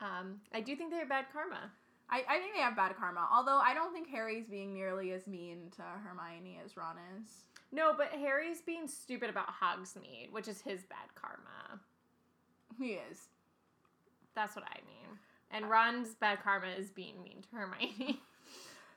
[0.00, 1.70] um, I do think they have bad karma.
[2.08, 3.28] I, I think they have bad karma.
[3.32, 7.28] Although I don't think Harry's being nearly as mean to Hermione as Ron is.
[7.72, 11.80] No, but Harry's being stupid about Hogsmeade, which is his bad karma.
[12.78, 13.28] He is.
[14.34, 15.18] That's what I mean.
[15.50, 18.20] And Ron's bad karma is being mean to Hermione.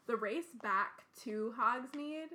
[0.10, 2.34] The race back to Hogsmeade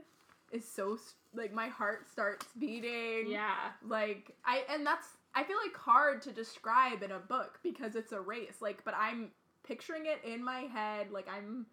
[0.54, 0.98] is so
[1.34, 3.30] like my heart starts beating.
[3.30, 3.54] Yeah.
[3.86, 8.12] Like I and that's I feel like hard to describe in a book because it's
[8.12, 8.56] a race.
[8.60, 9.30] Like but I'm
[9.66, 11.66] picturing it in my head like I'm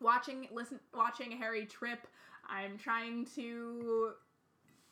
[0.00, 2.06] watching listen watching Harry trip.
[2.48, 4.12] I'm trying to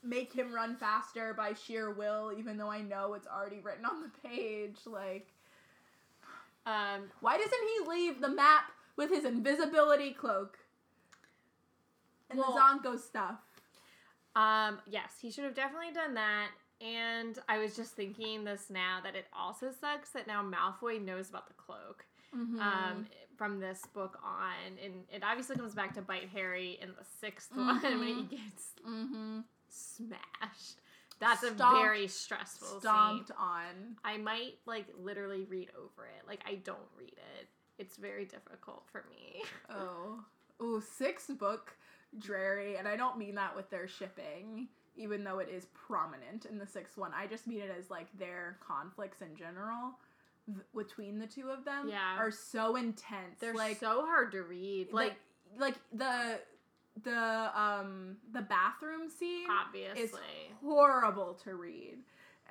[0.04, 4.02] make him run faster by sheer will even though I know it's already written on
[4.02, 5.28] the page like
[6.66, 10.58] Um, why doesn't he leave the map with his invisibility cloak
[12.30, 13.40] and Well- the Zonko stuff?
[14.36, 16.50] Um, yes, he should have definitely done that.
[16.80, 21.28] And I was just thinking this now that it also sucks that now Malfoy knows
[21.28, 22.06] about the cloak.
[22.36, 22.60] Mm-hmm.
[22.60, 23.06] Um,
[23.36, 27.56] from this book on, and it obviously comes back to bite Harry in the 6th
[27.56, 28.30] one when he Mhm.
[28.30, 29.40] gets mm-hmm.
[29.68, 30.80] smashed.
[31.20, 33.36] That's a very stressful stomped scene.
[33.38, 33.96] on.
[34.04, 36.26] I might like literally read over it.
[36.28, 37.48] Like I don't read it.
[37.78, 39.42] It's very difficult for me.
[39.70, 40.22] Oh,
[40.60, 41.76] oh, sixth book,
[42.18, 46.58] Drarry, and I don't mean that with their shipping, even though it is prominent in
[46.58, 47.12] the sixth one.
[47.14, 49.92] I just mean it as like their conflicts in general
[50.46, 51.88] th- between the two of them.
[51.88, 52.16] Yeah.
[52.18, 53.38] are so intense.
[53.40, 54.88] They're like so hard to read.
[54.92, 55.16] Like
[55.58, 56.40] like the
[57.04, 60.12] the um the bathroom scene obviously is
[60.62, 61.98] horrible to read.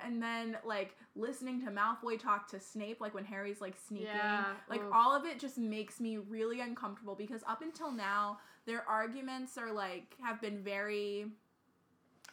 [0.04, 4.44] And then like listening to Malfoy talk to Snape, like when Harry's like sneaking, Yeah,
[4.70, 4.92] like oof.
[4.92, 8.38] all of it just makes me really uncomfortable because up until now,
[8.68, 11.26] their arguments are like have been very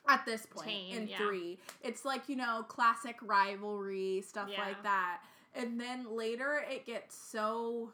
[0.07, 1.17] at this point in yeah.
[1.17, 1.57] three.
[1.81, 4.61] It's like, you know, classic rivalry, stuff Yeah.
[4.61, 5.21] like that.
[5.55, 7.93] And then later it gets so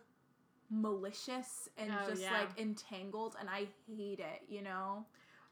[0.71, 2.33] malicious and Oh, just yeah.
[2.33, 5.05] like entangled and I hate it, you know?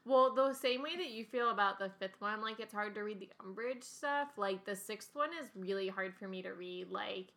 [0.04, 3.02] Well, the same way that you feel about the fifth one, like it's hard to
[3.02, 4.30] read the Umbridge stuff.
[4.36, 6.90] Like the sixth one is really hard for me to read.
[6.90, 7.28] Like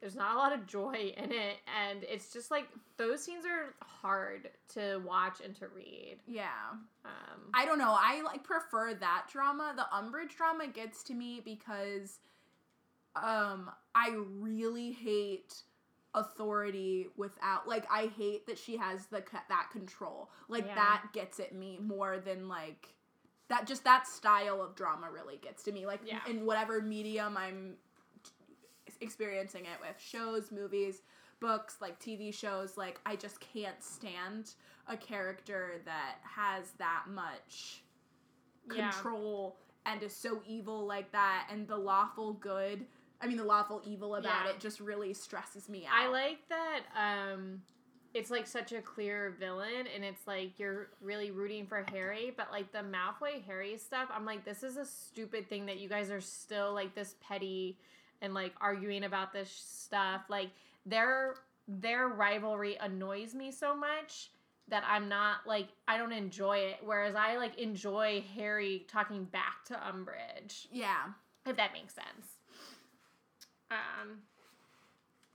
[0.00, 1.56] there's not a lot of joy in it,
[1.88, 6.16] and it's just like those scenes are hard to watch and to read.
[6.26, 6.46] Yeah.
[7.04, 7.96] Um, I don't know.
[7.98, 9.72] I like prefer that drama.
[9.76, 12.18] The Umbridge drama gets to me because
[13.16, 15.62] um I really hate
[16.14, 20.30] authority without like I hate that she has the that control.
[20.48, 20.74] Like Yeah.
[20.74, 22.94] that gets at me more than like
[23.48, 26.20] that just that style of drama really gets to me like Yeah.
[26.28, 27.76] in whatever medium I'm
[29.00, 31.02] experiencing it with shows, movies,
[31.40, 34.54] books, like TV shows, like I just can't stand
[34.86, 37.82] a character that has that much
[38.70, 38.90] Yeah.
[38.90, 42.86] control and is so evil like that and the lawful good
[43.20, 44.52] I mean the lawful evil about Yeah.
[44.52, 45.92] it just really stresses me out.
[45.94, 46.82] I like that.
[46.96, 47.62] Um,
[48.14, 52.52] it's like such a clear villain, and it's like you're really rooting for Harry, but
[52.52, 56.10] like the Malfoy Harry stuff, I'm like, this is a stupid thing that you guys
[56.12, 57.78] are still like this petty
[58.22, 60.22] and like arguing about this stuff.
[60.28, 60.50] Like
[60.86, 61.34] their
[61.66, 64.30] their rivalry annoys me so much
[64.68, 66.78] that I'm not like I don't enjoy it.
[66.84, 71.04] Whereas I like enjoy Harry talking back to Umbridge, Yeah.
[71.46, 72.26] if that makes sense.
[73.70, 74.18] Um,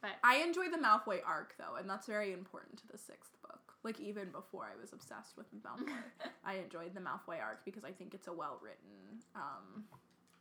[0.02, 3.60] but I enjoy the Malfoy arc though, and that's very important to the sixth book.
[3.84, 5.92] Like even before I was obsessed with Malfoy,
[6.46, 9.84] I enjoyed the Malfoy arc because I think it's a well written um,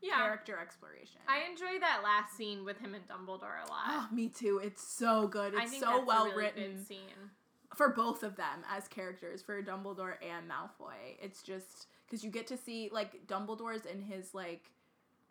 [0.03, 1.21] yeah, character exploration.
[1.29, 3.83] I enjoy that last scene with him and Dumbledore a lot.
[3.89, 4.61] Oh, me too.
[4.63, 5.55] It's so good.
[5.55, 7.31] I It's think so that's a well really written Good scene.
[7.75, 11.17] for both of them as characters, for Dumbledore and Malfoy.
[11.21, 14.71] It's just because you get to see like Dumbledore's in his like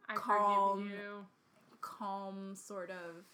[0.10, 0.92] I Calm.
[1.82, 3.26] calm sort of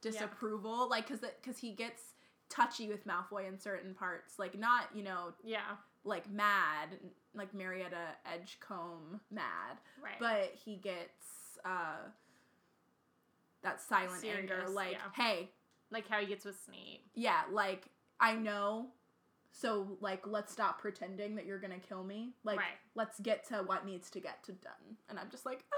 [0.00, 2.02] disapproval, like because because he gets
[2.50, 5.60] touchy with Malfoy in certain parts, like not you know Yeah,
[6.04, 6.88] like mad,
[7.34, 7.96] like Marietta
[8.32, 10.18] Edgecombe mad, right.
[10.20, 12.08] but he gets uh
[13.62, 14.98] that silent anger, like yeah.
[15.14, 15.50] hey,
[15.90, 17.06] like how he gets with Snape.
[17.14, 17.86] yeah, like
[18.20, 18.88] I know.
[19.52, 22.34] So like let's stop pretending that you're gonna kill me.
[22.42, 22.76] Like Right.
[22.94, 24.96] let's get to what needs to get to done.
[25.08, 25.64] And I'm just like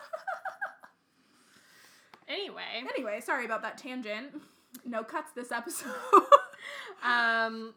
[2.28, 2.62] Anyway,
[2.96, 4.42] Anyway, sorry about that tangent.
[4.84, 5.94] No cuts this episode.
[7.04, 7.72] um,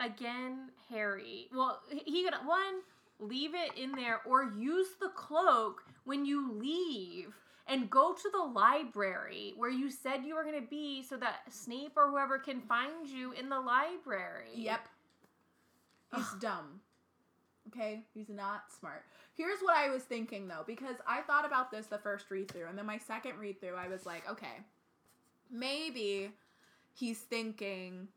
[0.00, 1.48] again, Harry.
[1.54, 2.82] Well, he could one
[3.18, 7.34] leave it in there or use the cloak when you leave
[7.66, 11.40] and go to the library where you said you were going to be so that
[11.50, 14.50] Snape or whoever can find you in the library.
[14.54, 14.88] yep.
[16.14, 16.80] He's dumb.
[17.68, 18.04] Okay?
[18.14, 19.04] He's not smart.
[19.34, 22.66] Here's what I was thinking though, because I thought about this the first read through,
[22.68, 24.62] and then my second read through, I was like, okay,
[25.50, 26.30] maybe
[26.94, 28.08] he's thinking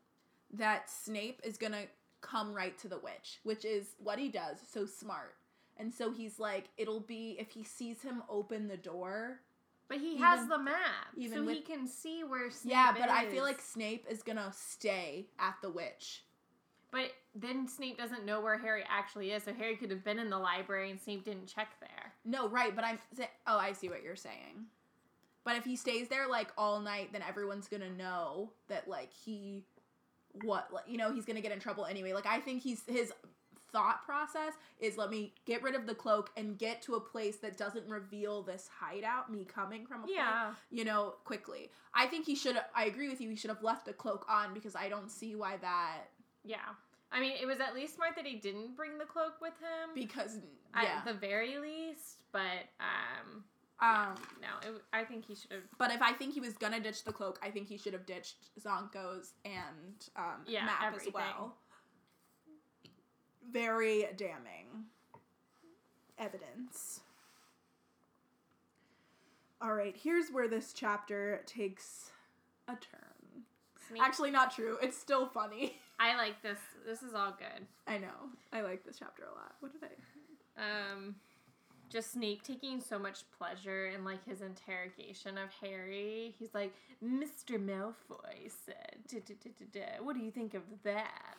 [0.54, 1.84] that Snape is gonna
[2.20, 5.36] come right to the witch, which is what he does, so smart.
[5.76, 9.40] And so he's like, it'll be if he sees him open the door.
[9.88, 13.08] But he Even- has the map, even so he can see where Snape yeah, but
[13.08, 16.22] I feel like Snape is gonna stay at the witch.
[16.92, 20.30] But then Snape doesn't know where Harry actually is, so Harry could have been in
[20.30, 22.12] the library and Snape didn't check there.
[22.24, 22.98] No, right, but I'm
[23.46, 24.66] oh, I see what you're saying.
[25.44, 29.64] But if he stays there like all night, then everyone's gonna know that like he,
[30.42, 32.12] what like, you know he's gonna get in trouble anyway.
[32.12, 33.12] Like I think he's his
[33.72, 37.36] thought process is let me get rid of the cloak and get to a place
[37.36, 40.54] that doesn't reveal this hideout, me coming from a place, Yeah.
[40.70, 41.70] you know, quickly.
[41.94, 42.60] I think he should.
[42.74, 43.30] I agree with you.
[43.30, 46.08] He should have left the cloak on because I don't see why that
[46.44, 46.56] Yeah.
[47.12, 49.90] I mean, it was at least smart that he didn't bring the cloak with him.
[49.94, 50.38] because
[50.74, 50.98] yeah.
[50.98, 52.40] At the very least, but
[52.80, 53.44] um,
[53.82, 55.62] um, no, it, I think he should have.
[55.78, 58.04] But if I think he was gonna ditch the cloak, I think he should have
[58.06, 61.08] ditched Zonko's and um, Yeah, map everything.
[61.08, 61.54] as well.
[63.50, 64.84] Very damning
[66.18, 67.00] evidence.
[69.62, 72.10] All right, here's where this chapter takes
[72.68, 73.44] a turn.
[73.88, 74.02] Snape.
[74.02, 74.76] Actually, not true.
[74.82, 75.76] It's still funny.
[76.00, 76.58] I like this.
[76.86, 77.66] This is all good.
[77.86, 78.30] I know.
[78.52, 79.54] I like this chapter a lot.
[79.60, 80.92] What did I?
[80.92, 81.14] Um,
[81.90, 86.34] just Snape taking so much pleasure in like his interrogation of Harry.
[86.38, 86.72] He's like,
[87.04, 87.58] Mr.
[87.58, 90.04] Malfoy said, "Da, da, da, da, da.
[90.04, 91.36] what do you think of that?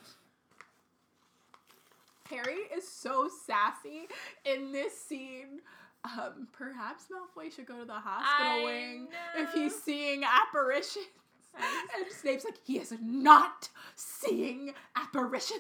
[2.30, 4.08] Harry is so sassy
[4.46, 5.62] in this scene.
[6.04, 11.06] Um, perhaps Malfoy should go to the hospital I wing if he's seeing apparitions.
[11.54, 15.60] And Snape's like, he is not seeing apparitions.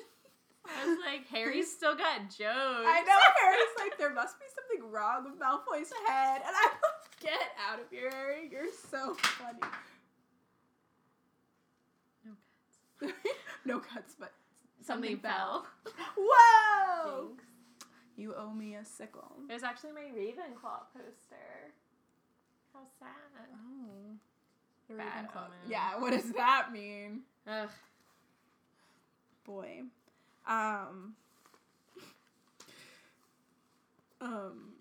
[0.65, 2.39] I was like, Harry's still got jokes.
[2.43, 6.41] I know Harry's like, there must be something wrong with Malfoy's head.
[6.45, 8.49] And I'm like, get out of here, Harry.
[8.51, 9.59] You're so funny.
[12.25, 12.31] No
[12.99, 13.13] cuts.
[13.65, 14.31] no cuts, but
[14.83, 15.65] Something fell.
[16.17, 17.29] Whoa!
[17.29, 17.43] Jinx.
[18.17, 19.31] You owe me a sickle.
[19.49, 21.71] It was actually my Ravenclaw poster.
[22.73, 23.47] How sad.
[23.53, 24.15] Oh.
[24.87, 25.47] The Ravenclaw.
[25.67, 27.21] Yeah, what does that mean?
[27.47, 27.69] Ugh.
[29.45, 29.81] Boy.
[30.47, 31.15] Um.
[34.19, 34.73] Um.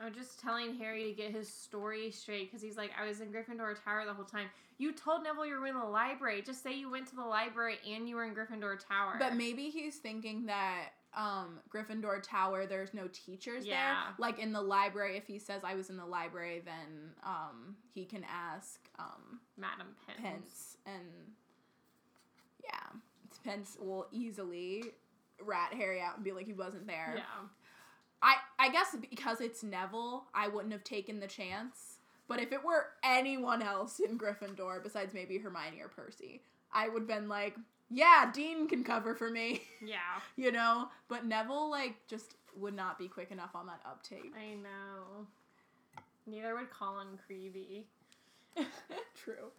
[0.00, 3.28] I'm just telling Harry to get his story straight because he's like, I was in
[3.28, 4.48] Gryffindor Tower the whole time.
[4.76, 6.42] You told Neville you were in the library.
[6.42, 9.14] Just say you went to the library and you were in Gryffindor Tower.
[9.20, 13.76] But maybe he's thinking that um Gryffindor Tower there's no teachers Yeah.
[13.76, 14.14] there.
[14.18, 18.04] Like in the library, if he says I was in the library, then um he
[18.04, 20.20] can ask um Madam Pince.
[20.20, 21.04] Pince and
[22.64, 22.98] yeah.
[23.44, 24.84] Pince will easily
[25.42, 27.14] rat Harry out and be like he wasn't there.
[27.16, 27.46] Yeah.
[28.22, 31.98] I I guess because it's Neville, I wouldn't have taken the chance.
[32.26, 36.40] But if it were anyone else in Gryffindor besides maybe Hermione or Percy,
[36.72, 37.54] I would have been like,
[37.90, 39.98] yeah, Dean can cover for me, Yeah.
[40.36, 40.88] you know?
[41.08, 44.32] But Neville like just would not be quick enough on that uptake.
[44.34, 45.26] I know.
[46.26, 47.84] Neither would Colin Creevey.
[49.14, 49.50] True.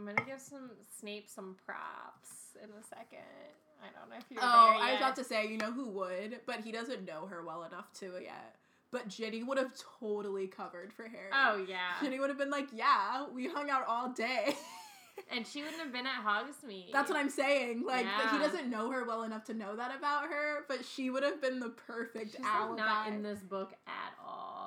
[0.00, 3.20] I'm gonna give some Snape some props in a second.
[3.82, 6.40] I don't know if you're Oh, I was about to say, you know who would,
[6.46, 8.56] but he doesn't know her well enough to yet.
[8.90, 11.30] But Ginny would have totally covered for Harry.
[11.34, 14.56] Oh yeah, Ginny would have been like, yeah, we hung out all day.
[15.30, 16.92] and she wouldn't have been at Hogsmeade.
[16.92, 17.84] That's what I'm saying.
[17.86, 21.10] Like that he doesn't know her well enough to know that about her, but she
[21.10, 22.76] would have been the perfect She's like, alibi.
[22.78, 24.19] not in this book at all.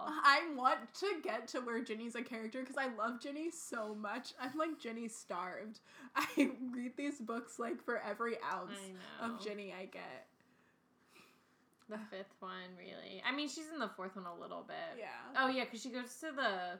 [0.08, 4.34] I want to get to where Ginny's a character because I love Ginny so much.
[4.39, 5.80] I'm like Ginny starved.
[6.16, 8.78] I read these books like for every ounce
[9.22, 10.28] of Ginny I get.
[11.89, 13.22] The fifth one, really.
[13.28, 14.97] I mean, she's in the fourth one a little bit.
[14.99, 15.08] Yeah.
[15.38, 16.80] Oh yeah, because she goes to the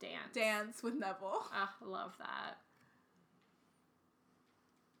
[0.00, 0.34] dance.
[0.34, 1.44] Dance with Neville.
[1.54, 2.58] Oh, love that.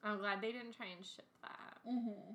[0.02, 1.78] I'm glad they didn't try and ship that.
[1.88, 2.34] Mm-hmm.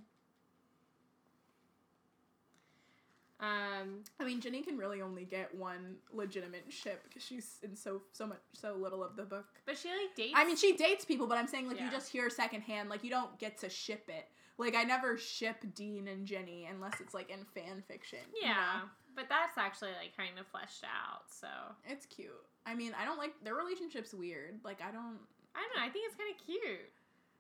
[3.43, 8.01] Um, I mean, Ginny can really only get one legitimate ship because she's in so
[8.13, 9.45] so much so little of the book.
[9.65, 10.33] but she like dates.
[10.35, 13.09] I mean, she dates people, but I'm saying like you just hear secondhand, like you
[13.09, 14.29] don't get to ship it.
[14.57, 18.19] Like I never ship Dean and Ginny unless it's like in fan fiction.
[18.33, 18.89] you yeah, know?
[19.15, 21.23] but that's actually like kind of fleshed out.
[21.27, 21.47] So
[21.85, 22.29] it's cute.
[22.65, 24.61] I mean, I don't like their relationship's weird.
[24.63, 25.19] Like I don't.
[25.53, 25.85] I don't know.
[25.85, 26.89] I think it's kind of cute.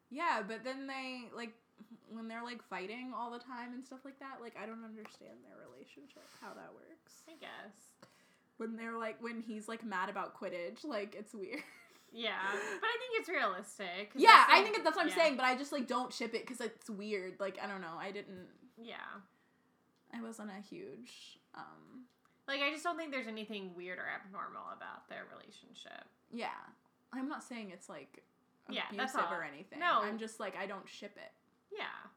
[0.09, 1.53] Yeah, but then they like
[2.09, 4.37] when they're like fighting all the time and stuff like that.
[4.41, 7.23] Like I don't understand their relationship, how that works.
[7.27, 7.75] I guess.
[8.57, 11.59] When they're like when he's like mad about Quidditch, like it's weird.
[12.15, 14.11] Yeah, but I think it's realistic.
[14.15, 15.15] yeah, it's, I think that's what I'm yeah.
[15.15, 17.37] saying, but I just like don't ship it because it's weird.
[17.39, 18.45] Like I don't know, I didn't.
[18.77, 18.97] Yeah,
[20.15, 21.39] I wasn't a huge.
[21.55, 22.03] um
[22.47, 26.05] like I just don't think there's anything weird or abnormal about their relationship.
[26.31, 26.49] Yeah,
[27.11, 28.21] I'm not saying it's like
[28.69, 29.33] Yeah, abusive that's all.
[29.33, 29.79] or anything.
[29.79, 30.01] No.
[30.03, 31.31] I'm just like I don't ship it.
[31.77, 32.09] Yeah,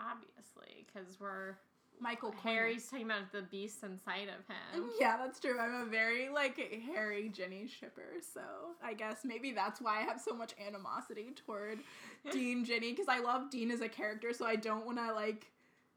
[0.00, 1.56] obviously, because we're
[2.00, 2.58] Michael Corner.
[2.60, 4.90] Harry's talking about the beast inside of him.
[5.00, 5.58] Yeah, that's true.
[5.58, 6.58] I'm a very like
[6.94, 8.40] Harry Ginny shipper, so
[8.82, 11.78] I guess maybe that's why I have so much animosity toward
[12.32, 15.46] Dean Ginny because I love Dean as a character, so I don't want to like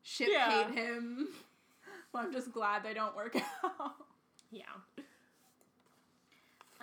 [0.03, 0.49] ship Yeah.
[0.67, 1.27] hate him.
[2.13, 3.95] Well, I'm just glad they don't work out.
[4.51, 4.65] Yeah.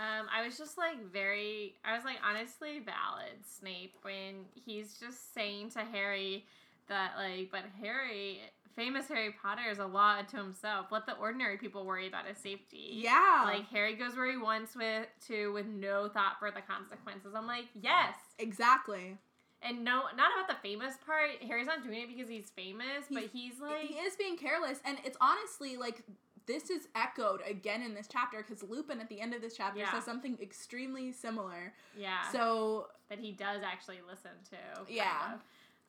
[0.00, 5.34] Um, I was just like very, I was like honestly valid Snape when he's just
[5.34, 6.46] saying to Harry
[6.88, 8.40] that like, but Harry,
[8.74, 10.86] famous Harry Potter is a law to himself.
[10.90, 12.92] Let the ordinary people worry about his safety.
[12.92, 17.32] yeah, Like Harry goes where he wants with to with no thought for the consequences.
[17.36, 18.14] I'm like, yes.
[18.38, 19.18] exactly.
[19.62, 21.46] And no, not about the famous part.
[21.46, 24.96] Harry's not doing it because he's famous, but he's like, he is being careless, and
[25.04, 26.02] it's honestly like
[26.50, 29.78] this is echoed again in this chapter because Lupin at the end of this chapter
[29.78, 29.92] Yeah.
[29.92, 31.72] says something extremely similar.
[31.96, 32.28] yeah.
[32.32, 34.92] So that he does actually listen to.
[34.92, 35.34] Yeah.
[35.34, 35.40] of.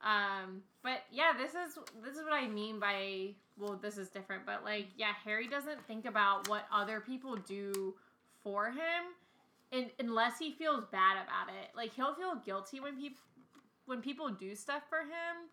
[0.03, 4.45] Um, but yeah, this is this is what I mean by well, this is different,
[4.45, 7.95] but like yeah, Harry doesn't think about what other people do
[8.43, 9.03] for him,
[9.71, 11.69] and unless he feels bad about it.
[11.75, 13.21] Like he'll feel guilty when people
[13.85, 15.49] when people do stuff for him.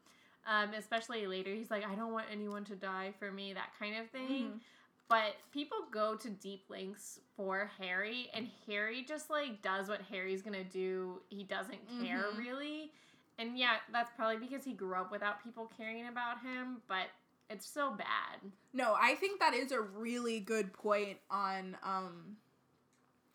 [0.47, 3.97] Um, especially later, he's like, I don't want anyone to die for me, that kind
[3.99, 4.53] of thing.
[4.53, 4.61] Mhm.
[5.09, 10.43] But people go to deep links for Harry, and Harry just like does what Harry's
[10.43, 11.23] gonna do.
[11.31, 12.39] He doesn't care Mhm.
[12.39, 12.93] really.
[13.39, 17.07] And yeah, that's probably because he grew up without people caring about him, but
[17.49, 18.41] it's so bad.
[18.75, 22.37] No, I think that is a really good point on um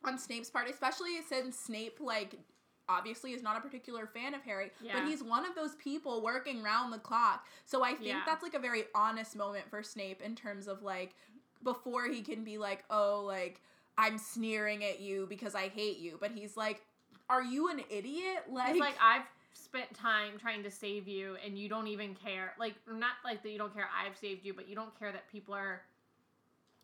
[0.04, 2.36] on Snape's part, especially since Snape like
[2.90, 5.00] obviously is not a particular fan of Harry, Yeah.
[5.00, 7.48] but he's one of those people working round the clock.
[7.66, 8.24] So I think Yeah.
[8.26, 11.16] that's like a very honest moment for Snape in terms of like
[11.64, 13.62] before he can be like, "Oh, like
[13.98, 16.82] I'm sneering at you because I hate you." But he's like,
[17.30, 21.58] "Are you an idiot?" Like, It's like I've spent time trying to save you, and
[21.58, 22.54] you don't even care.
[22.60, 25.30] Like not like that you don't care I've saved you, but you don't care that
[25.32, 25.82] people are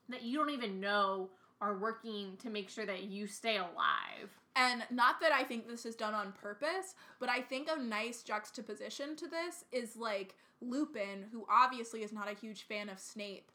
[0.10, 1.30] that you don't even know
[1.62, 4.40] are working to make sure that you stay alive.
[4.56, 8.24] And not that I think this is done on purpose, but I think a nice
[8.24, 13.52] juxtaposition to this is like Lupin, who obviously is not a huge fan of Snape,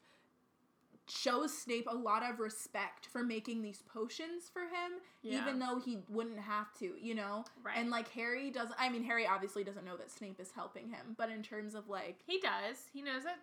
[1.07, 5.41] shows Snape a lot of respect for making these potions for him, Yeah.
[5.41, 7.45] even though he wouldn't have to, you know?
[7.63, 7.77] Right.
[7.77, 11.15] And like Harry doesn't, I mean, Harry obviously doesn't know that Snape is helping him,
[11.17, 12.77] but in terms of like, He does.
[12.91, 13.35] He knows it.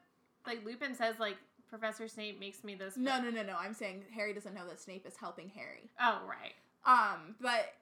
[0.46, 1.36] Like Lupin says, like
[1.68, 2.96] Professor Snape makes me this.
[2.96, 5.90] no, no, no, no, I'm saying Harry doesn't know that Snape is helping Harry.
[6.00, 6.54] Oh right.
[6.84, 7.74] Um, but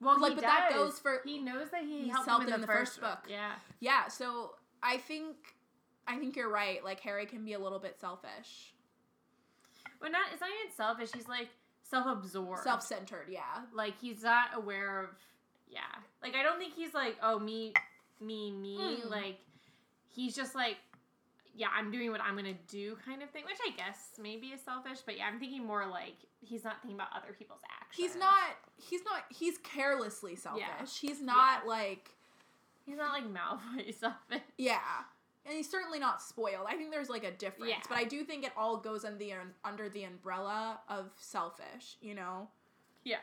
[0.00, 0.50] Well, Like, he but does.
[0.52, 3.18] that goes for- He knows that he He's helped, helped him in the, first, book.
[3.28, 3.52] Yeah.
[3.80, 5.36] Yeah, so I think
[6.06, 6.84] I think you're right.
[6.84, 8.72] Like Harry can be a little bit selfish.
[10.00, 10.22] But not.
[10.32, 11.10] It's not even selfish.
[11.14, 11.48] He's like
[11.82, 12.62] self-absorbed.
[12.62, 13.62] Self-centered, yeah.
[13.74, 15.10] Like he's not aware of.
[15.68, 15.80] Yeah.
[16.22, 17.72] Like I don't think he's like, oh me,
[18.20, 18.78] me, me.
[18.78, 19.10] Mm.
[19.10, 19.38] Like
[20.08, 20.76] he's just like.
[21.58, 23.44] Yeah, I'm doing what I'm gonna do, kind of thing.
[23.46, 26.98] Which I guess maybe is selfish, but yeah, I'm thinking more like he's not thinking
[26.98, 28.12] about other people's actions.
[28.12, 28.42] He's not
[28.76, 30.64] he's not he's carelessly selfish.
[30.68, 30.86] Yeah.
[31.00, 32.10] He's not like
[32.84, 34.42] He's not like Malfoy selfish.
[34.58, 34.78] yeah.
[35.46, 36.66] And he's certainly not spoiled.
[36.68, 37.80] I think there's like a difference, Yeah.
[37.88, 39.32] but I do think it all goes under the
[39.64, 42.48] under the umbrella of selfish, you know.
[43.04, 43.18] Yeah.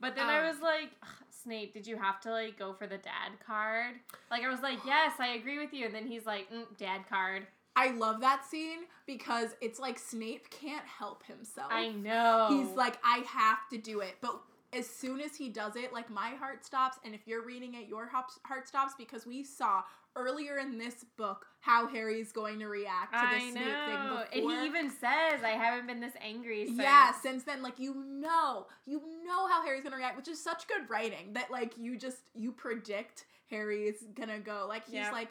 [0.00, 0.90] But then I Um, was like,
[1.30, 3.96] Snape, did you have to like go for the dad card?
[4.30, 5.86] Like I was like, yes, I agree with you.
[5.86, 7.46] And then he's like, mm, dad card.
[7.76, 11.68] I love that scene because it's like Snape can't help himself.
[11.70, 12.48] I know.
[12.50, 14.16] He's like, I have to do it.
[14.20, 14.40] But
[14.72, 16.98] as soon as he does it, like my heart stops.
[17.04, 19.82] And if you're reading it, your heart stops because we saw
[20.18, 24.26] earlier in this book how Harry's going to react to this Snape thing before.
[24.32, 26.78] And he even says, I haven't been this angry since.
[26.78, 30.66] yeah, since then, like you know, you know how Harry's gonna react, which is such
[30.68, 34.66] good writing that like you just you predict Harry's gonna go.
[34.68, 35.12] Like he's Yep.
[35.12, 35.28] like.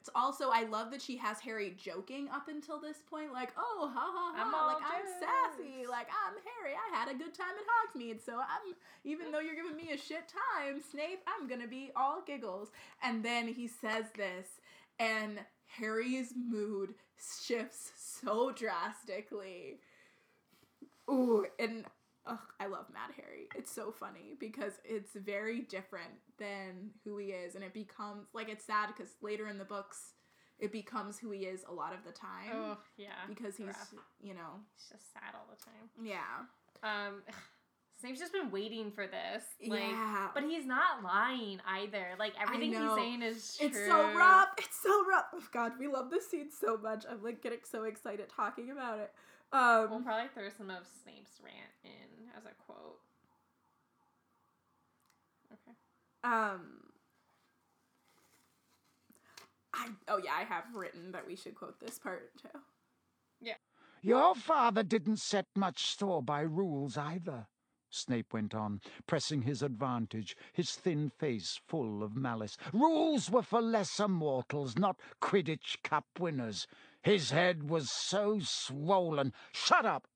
[0.00, 3.90] It's also I love that she has Harry joking up until this point, like, oh
[3.92, 6.74] ha ha ha, like I'm sassy, like I'm Harry.
[6.74, 8.74] I had a good time at Hogsmeade, so I'm
[9.04, 12.70] even though you're giving me a shit time, Snape, I'm gonna be all giggles.
[13.02, 14.46] And then he says this,
[14.98, 19.80] and Harry's mood shifts so drastically.
[21.10, 21.84] Ooh, and
[22.26, 23.48] ugh, I love Mad Harry.
[23.56, 28.48] It's so funny because it's very different than who he is, and it becomes like
[28.48, 30.14] it's sad because later in the books,
[30.58, 33.08] it becomes who he is a lot of the time Oh, yeah.
[33.28, 33.94] because he's rough.
[34.22, 35.88] you know He's just sad all the time.
[36.02, 36.44] yeah
[36.82, 37.22] Um,
[38.00, 39.42] Snape's just been waiting for this.
[39.66, 40.28] Like, yeah.
[40.32, 42.08] But he's not lying either.
[42.18, 43.66] Like everything he's saying is true.
[43.68, 44.48] It's so rough.
[44.58, 45.26] It's so rough.
[45.34, 47.04] Oh God, we love this scene so much.
[47.10, 49.12] I'm like getting so excited talking about it.
[49.52, 53.00] We'll Um, probably throw some of Snape's rant in as a quote.
[55.52, 55.76] Okay.
[56.22, 56.92] um,
[59.74, 62.60] I oh yeah, I have written that we should quote this part too.
[63.40, 63.54] Yeah.
[64.02, 67.48] Your father didn't set much store by rules either,
[67.90, 72.56] Snape went on, pressing his advantage, his thin face full of malice.
[72.72, 76.66] Rules were for lesser mortals, not Quidditch Cup winners.
[77.02, 79.32] His head was so swollen.
[79.52, 80.06] Shut up!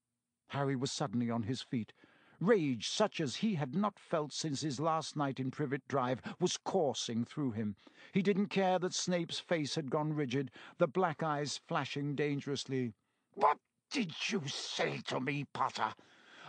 [0.49, 1.95] Harry was suddenly on his feet.
[2.41, 6.59] Rage, such as he had not felt since his last night in Privet Drive, was
[6.59, 7.77] coursing through him.
[8.13, 12.93] He didn't care that Snape's face had gone rigid, the black eyes flashing dangerously.
[13.33, 13.57] What
[13.91, 15.95] did you say to me, Potter?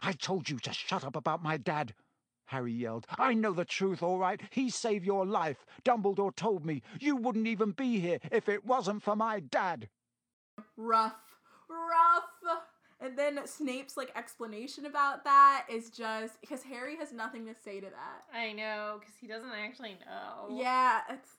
[0.01, 1.95] I told you to shut up about my dad.
[2.47, 3.07] Harry yelled.
[3.17, 4.41] I know the truth, all right.
[4.49, 5.65] He saved your life.
[5.85, 9.87] Dumbledore told me you wouldn't even be here if it wasn't for my dad.
[10.77, 11.15] Rough,
[11.69, 12.23] rough.
[13.01, 17.79] And then Snape's like explanation about that is just because Harry has nothing to say
[17.79, 18.23] to that.
[18.33, 20.57] I know, because he doesn't actually know.
[20.57, 21.29] Yeah, it's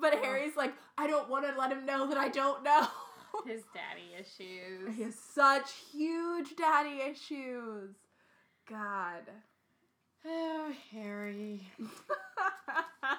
[0.00, 2.86] but Harry's like, I don't want to let him know that I don't know.
[3.46, 4.96] His daddy issues.
[4.96, 7.94] he has such huge daddy issues.
[8.68, 9.22] God.
[10.24, 11.62] Oh, Harry.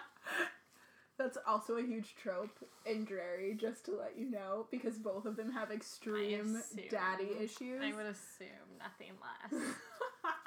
[1.19, 5.35] That's also a huge trope in Drarry, just to let you know, because both of
[5.35, 7.81] them have extreme assume- daddy issues.
[7.83, 8.47] I would assume
[8.79, 9.11] nothing
[9.51, 9.61] less.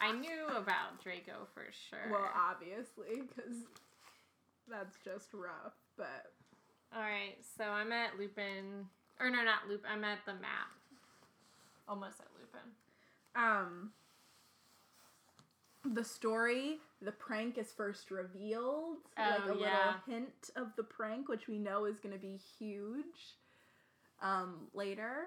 [0.01, 2.11] I knew about Draco for sure.
[2.11, 3.59] well, obviously, because
[4.69, 5.75] that's just rough.
[5.99, 6.33] But
[6.97, 8.87] Alright, so I'm at Lupin.
[9.21, 9.91] Or no, not Lupin.
[9.93, 10.71] I'm at the map.
[11.87, 12.71] Almost at Lupin.
[13.37, 13.91] um,
[15.85, 21.29] the story, the prank is first revealed, like Oh, a little hint of the prank,
[21.29, 23.37] which we know is going to be huge.
[24.21, 25.27] Um, later.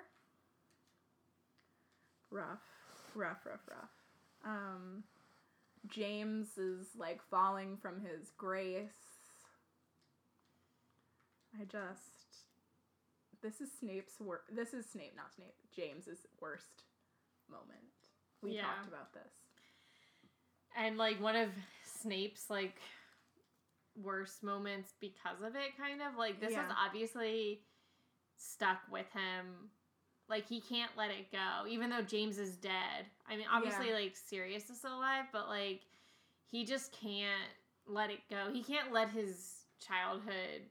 [2.31, 2.61] Rough,
[3.13, 3.89] rough, rough, rough.
[4.45, 5.03] Um,
[5.87, 8.93] James is like falling from his grace.
[11.59, 12.01] I just.
[13.41, 15.53] This is Snape's wor- This is Snape, not Snape.
[15.75, 16.83] James's worst
[17.49, 17.83] moment.
[18.41, 18.63] We Yeah.
[18.63, 19.31] talked about this.
[20.77, 21.49] And like one of
[21.83, 22.75] Snape's like
[24.01, 26.17] worst moments because of it, kind of.
[26.17, 26.65] Like this Yeah.
[26.65, 27.61] is obviously
[28.37, 29.69] stuck with him.
[30.27, 33.05] Like he can't let it go, even though James is dead.
[33.27, 35.81] I mean, obviously, like Sirius is still alive, but like
[36.49, 37.51] he just can't
[37.87, 38.51] let it go.
[38.51, 40.63] He can't let his childhood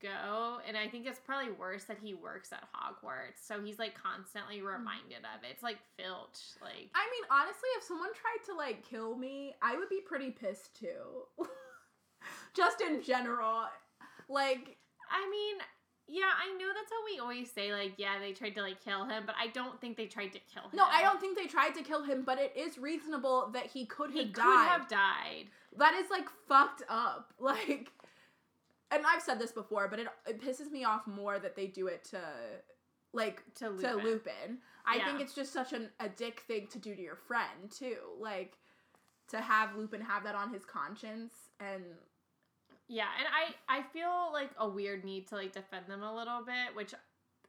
[0.00, 3.94] go, and I think it's probably worse that he works at Hogwarts, so he's like
[4.00, 4.66] constantly hmm.
[4.66, 5.50] reminded of it.
[5.50, 9.76] It's like Filch, like I mean, honestly, if someone tried to like kill me, I
[9.76, 11.28] would be pretty pissed too.
[12.54, 13.64] Just in general.
[14.28, 14.76] Like,
[15.10, 15.56] I mean,
[16.06, 19.04] yeah, I know that's how we always say, like, yeah, they tried to like kill
[19.06, 20.70] him, but I don't think they tried to kill him.
[20.74, 23.86] no, I don't think they tried to kill him, but it is reasonable that he
[23.86, 24.42] could have He died.
[24.44, 25.46] could have died.
[25.76, 27.32] That is like fucked up.
[27.40, 27.90] Like,
[28.90, 31.86] and I've said this before, but it it pisses me off more that they do
[31.88, 32.20] it to,
[33.12, 33.90] like, To Lupin.
[33.90, 34.58] to Lupin.
[34.86, 35.04] I Yeah.
[35.06, 37.98] think it's just such an a dick thing to do to your friend too.
[38.18, 38.58] Like,
[39.28, 41.84] to have Lupin have that on his conscience and
[42.86, 46.42] Yeah, and I I feel like a weird need to like defend them a little
[46.44, 46.94] bit, which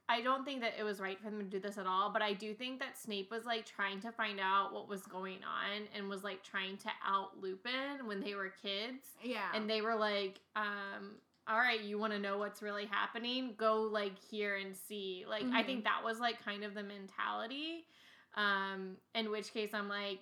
[0.08, 2.22] I don't think that it was right for them to do this at all, but
[2.22, 5.88] I do think that Snape was like trying to find out what was going on
[5.94, 9.04] and was like trying to out Lupin when they were kids.
[9.22, 9.50] yeah.
[9.52, 11.16] and they were like um
[11.48, 13.54] all right you want to know what's really happening?
[13.56, 15.24] Go like here and see.
[15.28, 15.66] Like i Mhm.
[15.66, 17.86] think that was like kind of the mentality
[18.34, 20.18] um in which case i'm like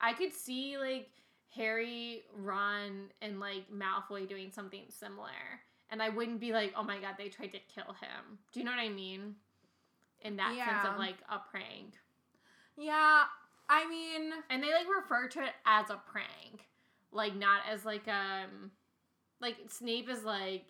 [0.00, 1.10] i could see like
[1.54, 5.60] harry ron and like malfoy doing something similar
[5.90, 8.38] and i wouldn't be like oh my god they tried to kill him.
[8.52, 9.34] Do you know what i mean?
[10.22, 11.94] In that sense of like a prank.
[12.76, 13.24] Yeah,
[13.68, 16.66] I mean, and they like refer to it as a prank
[17.12, 18.70] like not as like um
[19.40, 20.64] like snape is like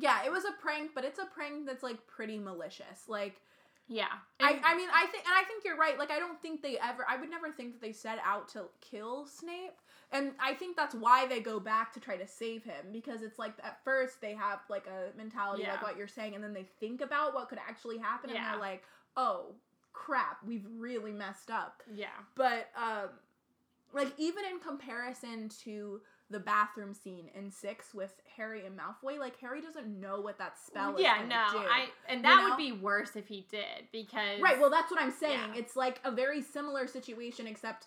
[0.00, 3.04] yeah, it was a prank, but it's a prank that's like pretty malicious.
[3.06, 3.40] Like,
[3.86, 4.06] yeah
[4.40, 5.98] I, I mean, I think, and I think you're right.
[5.98, 8.64] Like, I don't think they ever, I would never think that they set out to
[8.80, 9.74] kill Snape.
[10.12, 13.38] And I think that's why they go back to try to save him because it's
[13.38, 16.66] like at first they have like a mentality like what you're saying, and then they
[16.80, 18.82] think about what could actually happen, and they're like,
[19.16, 19.54] oh
[19.92, 21.82] crap, we've really messed up.
[21.94, 23.10] yeah But um
[23.92, 26.00] like even in comparison to
[26.30, 30.56] the bathroom scene in six with Harry and Malfoy, like Harry doesn't know what that
[30.64, 31.02] spell is.
[31.02, 31.66] yeah no do.
[31.68, 32.48] i and that know?
[32.50, 35.40] would be worse if he did because Right, well that's what I'm saying.
[35.54, 35.60] Yeah.
[35.60, 37.86] It's like a very similar situation except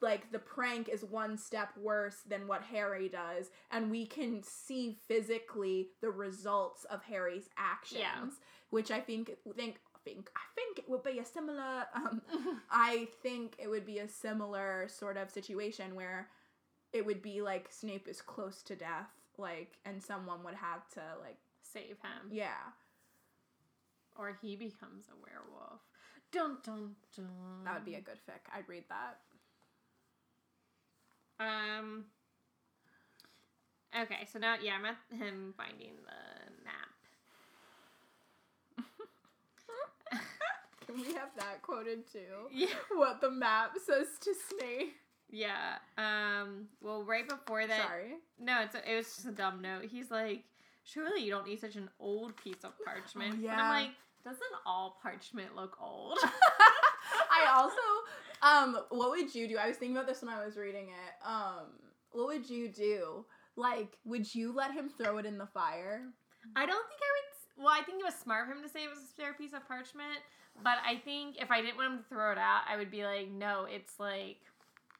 [0.00, 4.96] like the prank is one step worse than what Harry does and we can see
[5.08, 8.24] physically the results of Harry's actions, Yeah.
[8.70, 12.20] which I think think think I think it would be a similar um
[12.70, 16.28] I think it would be a similar sort of situation where
[16.94, 21.00] it would be like Snape is close to death, like, and someone would have to
[21.20, 22.30] like save him.
[22.30, 22.72] Yeah.
[24.16, 25.80] Or he becomes a werewolf.
[26.30, 27.64] Dun dun dun.
[27.64, 28.48] That would be a good fic.
[28.56, 29.18] I'd read that.
[31.44, 32.04] Um.
[34.00, 36.94] Okay, so now yeah, I'm at him finding the map.
[40.86, 42.48] Can we have that quoted too?
[42.52, 42.68] Yeah.
[42.92, 44.94] What the map says to Snape.
[45.30, 45.76] Yeah.
[45.98, 46.66] Um.
[46.80, 47.86] Well, right before that.
[47.86, 48.14] Sorry.
[48.38, 49.84] No, it's a, it was just a dumb note.
[49.90, 50.44] He's like,
[50.84, 53.30] surely you don't need such an old piece of parchment.
[53.30, 53.56] Oh, And yeah.
[53.60, 53.90] I'm like,
[54.24, 56.18] doesn't all parchment look old?
[57.30, 57.76] I also
[58.42, 59.58] um what would you do?
[59.58, 61.26] I was thinking about this when I was reading it.
[61.26, 61.66] Um
[62.12, 63.24] what would you do?
[63.56, 66.02] Like would you let him throw it in the fire?
[66.56, 67.64] I don't think I would.
[67.64, 69.52] Well, I think it was smart for him to say it was a spare piece
[69.52, 70.20] of parchment.
[70.62, 73.04] But I think if I didn't want him to throw it out, I would be
[73.04, 74.38] like, no, it's like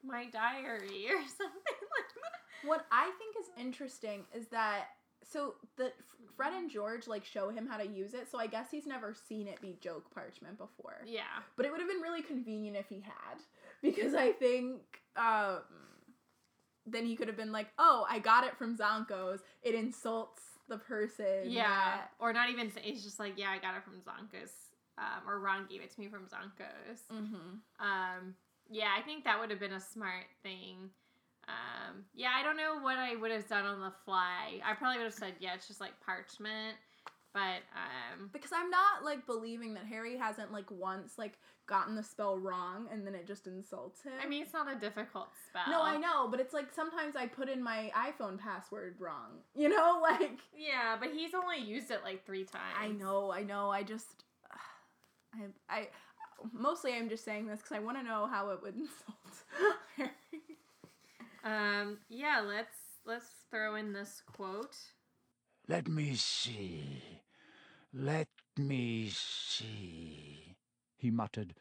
[0.07, 2.69] my diary or something like that.
[2.69, 4.87] What I think is interesting is that
[5.31, 5.93] so the
[6.37, 9.15] Fred and George like show him how to use it, so I guess he's never
[9.29, 10.97] seen it be joke parchment before.
[11.07, 11.23] Yeah.
[11.57, 13.39] But it would have been really convenient if he had,
[13.83, 14.81] because I think
[15.17, 15.61] um,
[16.87, 19.41] then he could have been like, "Oh, I got it from Zonko's.
[19.63, 21.69] It insults the person." Yeah.
[21.69, 24.53] that-" Or not even, it's just like, yeah, I got it from Zonko's.
[24.97, 27.01] Um, or Ron gave it to me from Zonko's.
[27.13, 27.59] Mhm.
[27.81, 28.37] Um,
[28.71, 30.91] yeah, I think that would have been a smart thing.
[31.47, 34.61] Um, yeah, I don't know what I would have done on the fly.
[34.65, 36.77] I probably would have said, yeah, it's just like parchment.
[37.35, 41.33] But, um, Because I'm not like believing that Harry hasn't like once like
[41.67, 44.12] gotten the spell wrong and then it just insults him.
[44.23, 45.65] I mean, it's not a difficult spell.
[45.69, 49.41] no, I know, but it's like sometimes I put in my iPhone password wrong.
[49.57, 52.77] You know, like Yeah, but he's only used it like three times.
[52.81, 53.69] I know, I know.
[53.69, 54.25] I just,
[55.35, 55.39] I,
[55.69, 55.89] I,
[56.53, 59.45] mostly I'm just saying this because I want to know how it would insult
[59.97, 60.11] Harry.
[61.45, 64.76] Um, yeah, let's let's throw in this quote.
[65.68, 67.03] Let me see.
[67.92, 70.57] Let me see.
[70.97, 71.55] He muttered,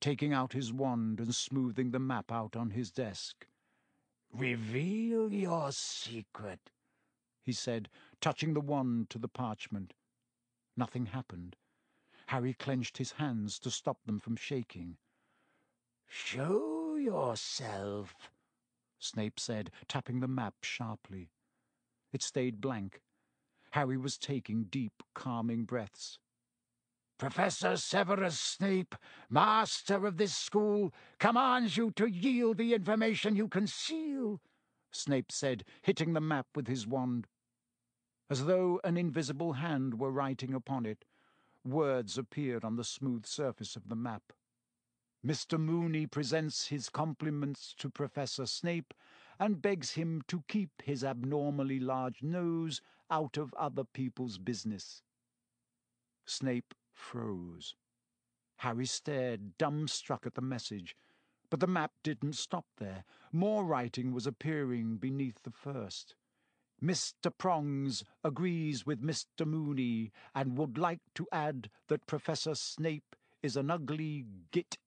[0.00, 3.46] taking out his wand and smoothing the map out on his desk.
[4.32, 6.70] Reveal your secret,
[7.42, 7.88] he said,
[8.20, 9.94] touching the wand to the parchment.
[10.76, 11.56] Nothing happened.
[12.30, 14.96] Harry clenched his hands to stop them from shaking.
[16.06, 18.14] Show yourself,
[19.00, 21.32] Snape said, tapping the map sharply.
[22.12, 23.00] It stayed blank.
[23.72, 26.20] Harry was taking deep, calming breaths.
[27.18, 28.94] Professor Severus Snape,
[29.28, 34.40] master of this school, commands you to yield the information you conceal,
[34.92, 37.26] Snape said, hitting the map with his wand.
[38.30, 41.04] As though an invisible hand were writing upon it,
[41.64, 44.32] words appeared on the smooth surface of the map.
[45.24, 45.58] Mr.
[45.58, 48.94] Moony presents his compliments to Professor Snape
[49.38, 52.80] and begs him to keep his abnormally large nose
[53.10, 55.02] out of other people's business.
[56.26, 57.74] Snape froze.
[58.58, 60.96] Harry stared, dumbstruck at the message,
[61.50, 63.04] but the map didn't stop there.
[63.32, 66.14] More writing was appearing beneath the first.
[66.82, 67.30] Mr.
[67.36, 69.46] Prongs agrees with Mr.
[69.46, 74.78] Moony and would like to add that Professor Snape is an ugly git.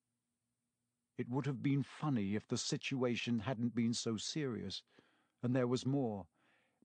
[1.17, 4.81] It would have been funny if the situation hadn't been so serious.
[5.43, 6.25] And there was more.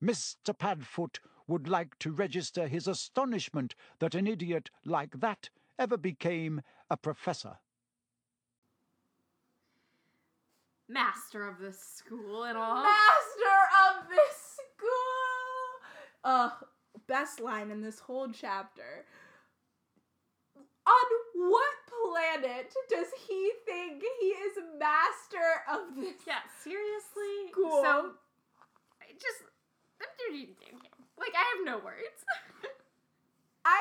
[0.02, 0.56] Mr.
[0.56, 5.48] Padfoot would like to register his astonishment that an idiot like that
[5.78, 7.58] ever became a professor.
[10.88, 12.82] Master of the school and all.
[12.82, 14.47] Master of this school.
[16.28, 16.50] Uh,
[17.06, 19.06] best line in this whole chapter.
[20.86, 26.16] On what planet does he think he is master of this?
[26.26, 27.50] Yeah, seriously.
[27.54, 27.80] Cool.
[27.82, 28.10] So,
[29.00, 29.42] I just
[31.18, 32.24] like I have no words,
[33.64, 33.80] I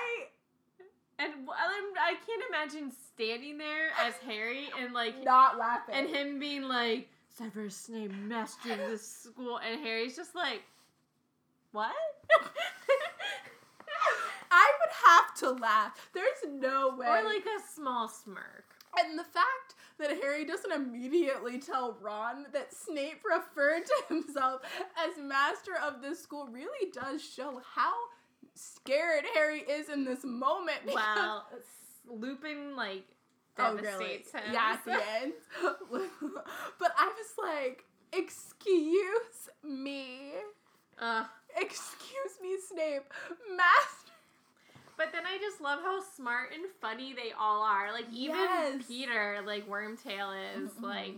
[1.19, 5.95] and I'm, I can't imagine standing there as Harry and like not laughing.
[5.95, 10.61] and him being like Severus Snape, master of this school, and Harry's just like,
[11.71, 11.91] what?
[14.51, 16.09] I would have to laugh.
[16.13, 17.07] There's no way.
[17.07, 18.65] or like a small smirk.
[18.99, 24.61] And the fact that Harry doesn't immediately tell Ron that Snape referred to himself
[24.97, 27.93] as master of this school really does show how
[28.55, 30.79] scared Harry is in this moment.
[30.93, 31.43] Wow,
[32.09, 33.03] Lupin like
[33.59, 33.81] Oh, really?
[33.83, 34.41] devastates him.
[34.53, 34.91] Yeah, at the
[35.21, 35.33] end.
[36.79, 40.31] but I was like, excuse me.
[40.99, 41.25] Ugh.
[41.57, 43.11] Excuse me, Snape.
[43.55, 44.13] Master.
[44.97, 47.91] But then I just love how smart and funny they all are.
[47.93, 48.83] Like even Yes.
[48.87, 51.13] Peter, like Wormtail is like.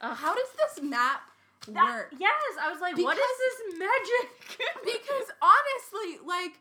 [0.00, 0.16] ugh.
[0.16, 1.22] How does this map
[1.68, 1.84] that?
[1.94, 2.12] work?
[2.18, 2.32] Yes,
[2.62, 3.22] I was like, what is
[3.68, 4.58] this magic?
[4.84, 6.58] because honestly, like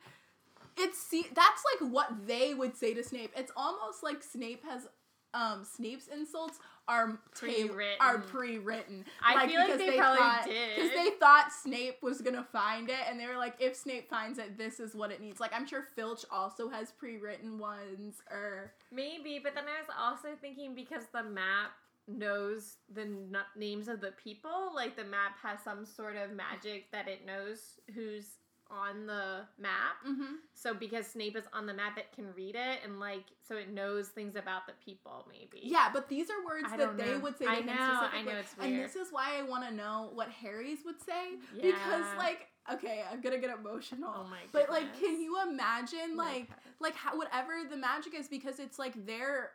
[0.77, 3.31] it's see that's like what they would say to Snape.
[3.35, 4.87] It's almost like Snape has
[5.33, 6.59] um Snape's insults
[6.89, 7.97] are Pre-written.
[8.01, 9.05] are pre-written.
[9.23, 10.75] I feel like they probably did.
[10.75, 14.39] because they thought Snape was gonna find it, and they were like, if Snape finds
[14.39, 15.39] it, this is what it needs.
[15.39, 20.29] Like I'm sure Filch also has pre-written ones, or Maybe, but then I was also
[20.41, 21.71] thinking because the map
[22.07, 26.91] knows the n- names of the people, like the map has some sort of magic
[26.91, 28.25] that it knows who's
[28.71, 30.05] on the map.
[30.07, 30.35] mm-hmm.
[30.53, 33.69] So because Snape is on the map, it can read it and like so it
[33.69, 35.27] knows things about the people.
[35.29, 35.61] Maybe.
[35.63, 37.19] yeah, but these are words I that they know.
[37.19, 37.73] would say to I know,
[38.13, 41.37] I know, it's And this is why I want to know what Harry's would say
[41.55, 44.13] because, like, okay, I'm gonna get emotional.
[44.15, 46.57] Oh my But like, can you imagine like God.
[46.79, 49.51] like how, whatever the magic is because it's like they're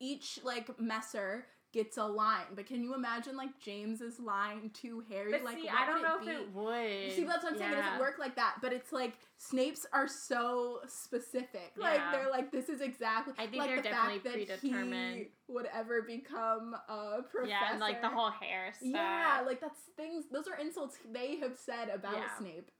[0.00, 2.44] each like messer gets a line.
[2.54, 5.30] But can you imagine like James's line to Harry?
[5.32, 6.42] But like see, I don't know it if be?
[6.42, 7.12] it would.
[7.16, 7.72] See, that's what I'm saying.
[7.72, 8.56] It doesn't work like that.
[8.60, 11.72] But it's like Snape's are so specific.
[11.76, 13.34] Like they're like, this is exactly.
[13.38, 15.16] I think like they're the definitely fact that predetermined.
[15.18, 17.48] He would ever become a professor.
[17.50, 18.90] Yeah, and like the whole hair stuff.
[18.92, 20.24] Yeah, like that's things.
[20.32, 22.38] Those are insults they have said about Yeah.
[22.38, 22.70] Snape.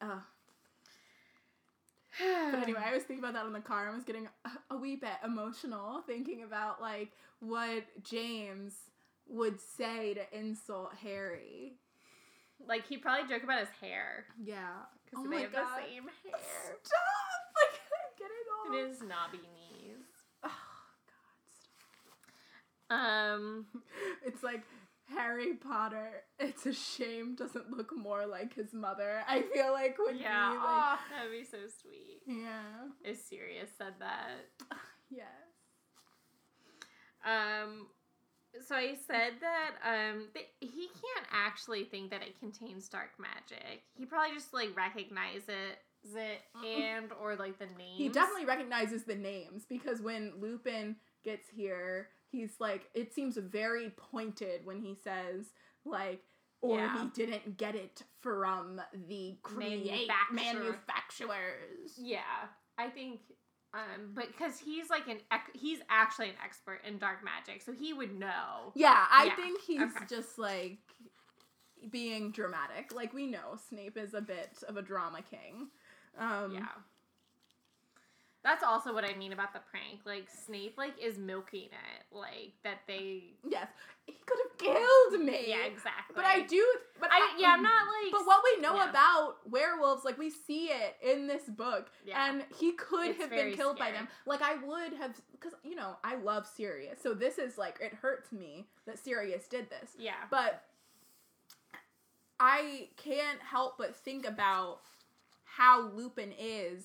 [0.00, 0.20] Uh,
[2.52, 3.88] but anyway, I was thinking about that in the car.
[3.90, 4.28] I was getting
[4.70, 7.10] a, wee bit emotional thinking about like
[7.40, 8.74] what James
[9.28, 11.74] would say to insult Harry.
[12.68, 14.68] like he probably joke about his hair Yeah.
[15.04, 15.64] because Oh they have God.
[15.64, 17.00] the same hair Stop!
[17.56, 18.74] Like, get it off.
[18.76, 20.04] and his knobby knees.
[20.44, 20.50] Oh,
[22.90, 22.96] god.
[22.96, 23.66] Um,
[24.26, 24.62] It's like
[25.08, 26.22] Harry Potter.
[26.38, 29.22] It's a shame doesn't look more like his mother.
[29.28, 32.22] I feel like would yeah, be like, aw, that'd be so sweet.
[32.26, 34.48] yeah, If Sirius said that.
[35.10, 35.26] yes.
[37.24, 37.86] Um,
[38.66, 43.82] so I said that um that he can't actually think that it contains dark magic.
[43.94, 45.78] He probably just like recognizes it,
[46.14, 47.96] it and or like the names.
[47.96, 53.90] He definitely recognizes the names because when Lupin gets here, he's like, it seems very
[53.90, 55.46] pointed when he says,
[55.84, 56.22] like,
[56.60, 57.02] or Yeah.
[57.02, 60.62] he didn't get it from the create Manufacturer.
[60.62, 61.98] manufacturers.
[61.98, 63.20] Yeah, I think.
[63.74, 65.18] Um, but because he's like an
[65.52, 68.72] he's actually an expert in dark magic, so he would know.
[68.76, 70.04] Yeah, I Yeah, think he's okay.
[70.08, 70.78] just like
[71.90, 72.94] being dramatic.
[72.94, 75.68] Like we know Snape is a bit of a drama king.
[76.18, 76.66] Um, Yeah.
[78.44, 80.00] That's also what I mean about the prank.
[80.04, 83.32] Like Snape, like is milking it, like that they.
[83.48, 83.68] Yes,
[84.06, 85.46] he could have killed me.
[85.48, 86.14] Yeah, exactly.
[86.14, 86.62] But I do.
[87.00, 88.12] But I yeah, I'm not like.
[88.12, 88.90] But what we know yeah.
[88.90, 92.28] about werewolves, like we see it in this book, Yeah.
[92.28, 94.08] and he could It's have been killed by them.
[94.26, 97.94] Like I would have, because you know I love Sirius, so this is like it
[97.94, 99.92] hurts me that Sirius did this.
[99.98, 100.12] Yeah.
[100.30, 100.62] But
[102.38, 104.80] I can't help but think about
[105.44, 106.84] how Lupin is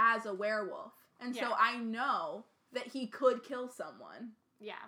[0.00, 4.30] as a werewolf, and so I know that he could kill someone.
[4.58, 4.80] Yeah.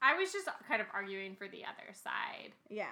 [0.00, 2.86] I was just kind of arguing for the other side Yeah.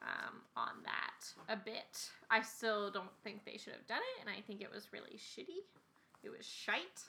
[0.00, 2.08] um, on that a bit.
[2.30, 5.18] I still don't think they should have done it, and I think it was really
[5.18, 5.66] shitty.
[6.22, 7.02] It was shite.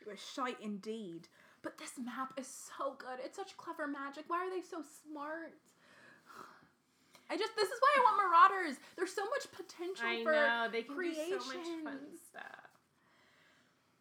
[0.00, 1.28] It was shite indeed.
[1.62, 3.18] But this map is so good.
[3.24, 4.24] It's such clever magic.
[4.28, 5.54] Why are they so smart?
[7.30, 8.76] I just this is why I want Marauders.
[8.96, 12.63] There's so much potential I for know they can do so much fun stuff.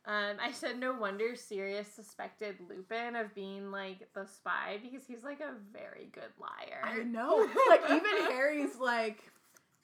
[0.06, 5.24] Um, I said no wonder Sirius suspected Lupin of being like the spy because he's
[5.24, 6.82] like a very good liar.
[6.84, 7.48] I know.
[7.70, 9.32] like even Harry's like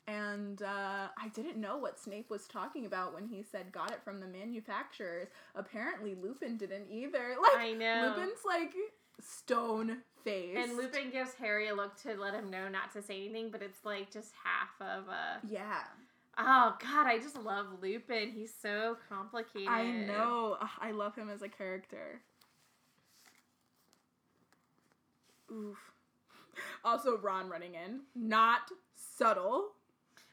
[0.10, 4.02] and uh, I didn't know what Snape was talking about when he said got it
[4.04, 5.28] from the manufacturers.
[5.56, 7.36] Apparently Lupin didn't either.
[7.40, 8.14] Like I know.
[8.16, 8.74] Lupin's like
[9.22, 10.58] stone face.
[10.58, 13.62] And Lupin gives Harry a look to let him know not to say anything, but
[13.62, 15.40] it's like just half of a.
[15.48, 15.84] Yeah.
[16.42, 18.32] Oh God, I just love Lupin.
[18.32, 19.68] He's so complicated.
[19.68, 20.58] I know.
[20.62, 22.22] Ugh, I love him as a character.
[25.52, 25.78] Oof.
[26.86, 28.02] Also, Ron running in.
[28.16, 29.72] Not subtle.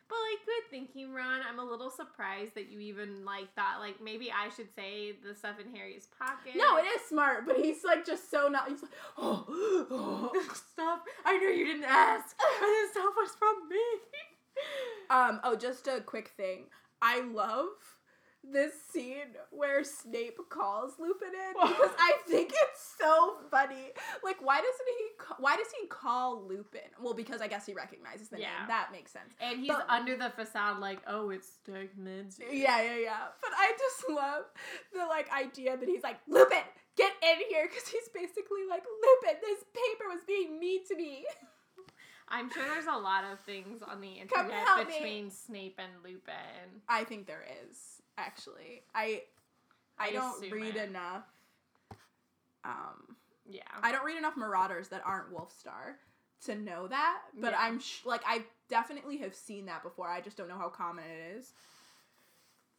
[0.09, 1.41] But like, good thinking, Ron.
[1.49, 5.35] I'm a little surprised that you even like thought like maybe I should say the
[5.35, 6.53] stuff in Harry's pocket.
[6.55, 8.69] No, it is smart, but he's like just so not.
[8.69, 9.45] He's like, oh,
[9.91, 10.31] oh.
[10.73, 11.05] Stop!
[11.25, 12.37] I knew you didn't ask.
[12.39, 13.77] But this stuff was from me.
[15.11, 15.41] Um.
[15.45, 16.65] Oh, just a quick thing.
[17.03, 17.67] I love
[18.49, 23.91] this scene where Snape calls Lupin in because I think it's so funny.
[24.23, 25.05] Like, why doesn't he?
[25.19, 26.89] ca- Why does he call Lupin?
[27.03, 28.59] Well, because I guess he recognizes the Yeah.
[28.61, 28.69] name.
[28.69, 29.35] That makes sense.
[29.41, 32.39] And he's But- under the facade like, oh, it's Stegman's.
[32.39, 33.27] Yeah, yeah, yeah.
[33.43, 34.45] But I just love
[34.93, 36.63] the like idea that he's like, Lupin,
[36.97, 41.25] get in here, because he's basically like, Lupin, this paper was being mean to me.
[42.29, 44.95] I'm sure there's a lot of things on the internet help me.
[44.95, 46.83] between Snape and Lupin.
[46.89, 47.79] I think there is.
[48.19, 49.23] Actually, I
[49.99, 50.89] I, I don't read it.
[50.89, 51.25] enough.
[52.65, 53.17] Um,
[53.49, 53.63] Yeah.
[53.83, 55.95] I don't read enough Marauders that aren't Wolfstar
[56.47, 57.59] to know that, but Yeah.
[57.61, 60.09] I'm sh- like I definitely have seen that before.
[60.09, 61.53] I just don't know how common it is.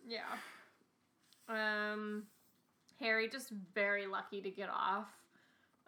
[0.05, 0.23] Yeah.
[1.49, 2.23] Um,
[2.99, 5.07] Harry just very lucky to get off,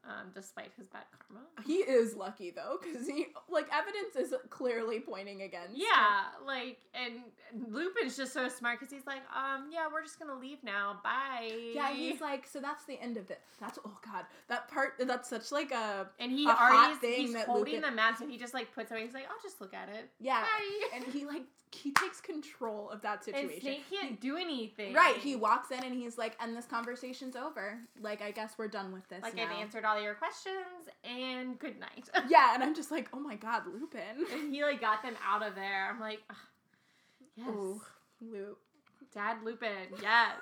[0.08, 1.46] um, despite his bad karma.
[1.66, 5.70] He is lucky though, because he like evidence is clearly pointing against.
[5.76, 5.82] him.
[5.82, 7.22] Yeah, like, and
[7.72, 11.00] Lupin's just so smart because he's like, um, yeah, we're just gonna leave now.
[11.04, 11.52] Bye.
[11.74, 13.42] Yeah, he's like, so that's the end of it.
[13.60, 14.94] That's oh god, that part.
[15.00, 18.18] That's such like a and he a hot already thing he's holding Lupin- the map,
[18.18, 19.04] so he just like puts away.
[19.06, 20.10] He's like, I'll just look at it.
[20.20, 20.88] yeah, Bye.
[20.96, 23.62] and he like he takes control of that And situation.
[23.62, 24.94] Snape can't do anything.
[24.94, 27.78] Right, he walks in and he's like, and this conversation's over.
[28.02, 29.44] Like, I guess we're done with this like now.
[29.44, 30.56] I've answered all your questions
[31.04, 32.10] and good night.
[32.30, 34.02] Yeah, and I'm just like, oh my god, Lupin.
[34.34, 35.90] and he like got them out of there.
[35.90, 36.36] I'm like, "Ugh,
[37.36, 37.82] yes, Ooh,
[38.22, 38.58] Lup.
[39.14, 39.70] Dad Lupin,
[40.02, 40.36] yes.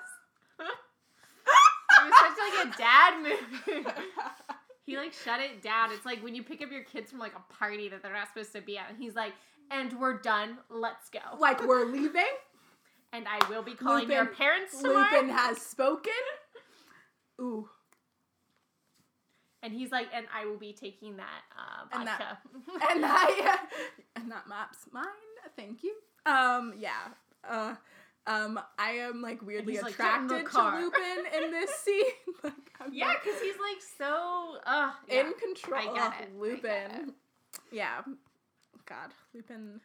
[0.58, 3.88] it was such like a dad movie.
[4.86, 5.90] he like shut it down.
[5.92, 8.28] It's like when you pick up your kids from like a party that they're not
[8.28, 9.32] supposed to be at, and he's like,
[9.70, 10.58] "And we're done.
[10.70, 12.24] Let's go." like, we're leaving.
[13.12, 14.98] And I will be calling your Lupin- parents tomorrow.
[15.10, 16.12] Lupin has spoken.
[17.40, 17.68] Ooh.
[19.62, 22.38] and he's like, "And I will be taking that uh, And that-
[22.90, 23.58] and I
[24.16, 25.04] and that map's mine.
[25.56, 25.94] Thank you.
[26.26, 27.08] Um, yeah.
[27.48, 27.74] Uh,
[28.26, 30.84] um, I am like weirdly he's like, "Get in the attracted to.
[30.84, 32.02] Lupin in this scene.
[32.44, 32.52] like,
[32.92, 34.58] yeah, like, because he's like so.
[34.66, 35.20] Uh, yeah.
[35.20, 35.80] in control.
[35.80, 37.14] I get it, Lupin.
[37.72, 38.02] Yeah.
[38.88, 39.80] God, Lupin.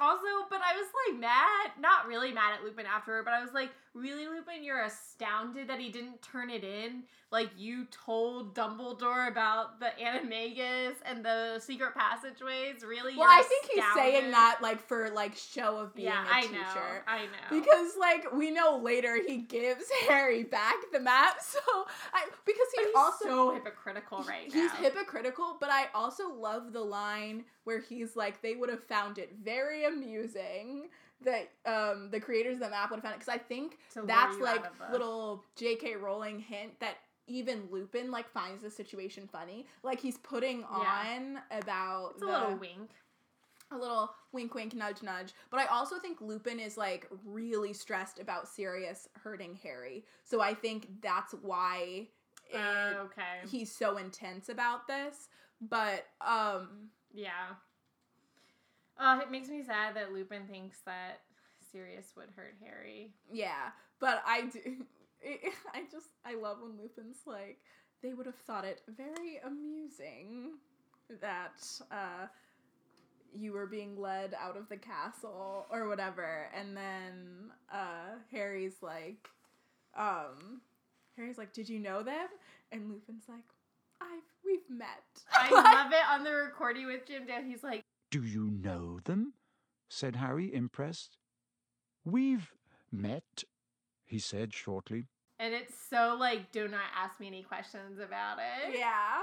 [0.00, 3.52] Also, but I was like mad, not really mad at Lupin afterward, but I was
[3.52, 7.02] like, really, Lupin, you're astounded that he didn't turn it in.
[7.32, 12.84] Like you told Dumbledore about the animagus and the secret passageways.
[12.86, 13.16] Really?
[13.16, 16.40] Well, I think he's saying that like for like show of being Yeah, a I
[16.42, 16.54] teacher.
[16.54, 16.98] know.
[17.08, 17.60] I know.
[17.60, 21.58] Because like we know later he gives Harry back the map, so
[22.14, 24.78] I because he he's also so hypocritical right he's now.
[24.78, 29.34] hypocritical, but I also love the line where he's like, they would have found it
[29.42, 30.88] very amusing
[31.24, 34.38] that um the creators of the map would have found it because I think that's
[34.38, 35.96] like out of the- little J.K.
[35.96, 36.96] Rowling hint that
[37.26, 39.66] even Lupin like finds the situation funny.
[39.82, 40.66] Like he's putting Yeah.
[41.16, 42.90] on about It's a the, little wink.
[43.72, 48.20] a little wink wink nudge nudge but i also think lupin is like really stressed
[48.20, 52.06] about sirius hurting harry so i think that's why
[52.48, 53.40] it, Uh, okay.
[53.50, 55.28] he's so intense about this
[55.60, 57.54] but um yeah.
[58.98, 61.20] Uh, it makes me sad that Lupin thinks that
[61.72, 63.12] Sirius would hurt Harry.
[63.32, 63.70] yeah
[64.00, 64.60] but i do
[65.74, 67.58] i just i love when lupin's like
[68.02, 70.52] they would have thought it very amusing
[71.20, 72.26] that uh
[73.32, 79.28] you were being led out of the castle or whatever and then uh harry's like
[79.98, 80.60] um
[81.16, 82.28] harry's like did you know them
[82.72, 83.44] and lupin's like
[84.00, 85.50] i've we've met I
[85.82, 87.42] love it on the recording with Jim Dale.
[87.44, 89.34] He's like, Do you know them?
[89.88, 91.16] said Harry, impressed.
[92.04, 92.52] We've
[92.90, 93.44] met,
[94.04, 95.06] he said shortly.
[95.38, 98.76] and it's so like, do not ask me any questions about it.
[98.78, 99.18] yeah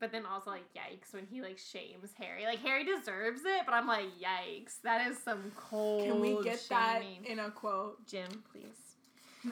[0.00, 2.44] But then also like, yikes when he like shames Harry.
[2.44, 6.04] Like Harry deserves it, but I'm like, yikes, that is some cold.
[6.04, 8.96] can we get that in a quote Jim, please?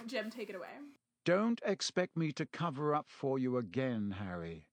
[0.06, 0.66] jim take it away
[1.24, 4.64] Don't expect me to cover up for you again, Harry.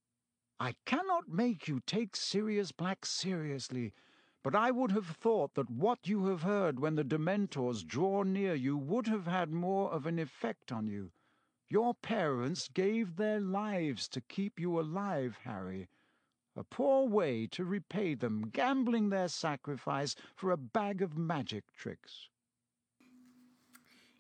[0.60, 3.94] I cannot make you take Sirius Black seriously,
[4.44, 8.54] but I would have thought that what you have heard when the Dementors draw near
[8.54, 11.12] you would have had more of an effect on you.
[11.70, 15.88] Your parents gave their lives to keep you alive, Harry.
[16.56, 22.30] A poor way to repay them, gambling their sacrifice for a bag of magic tricks.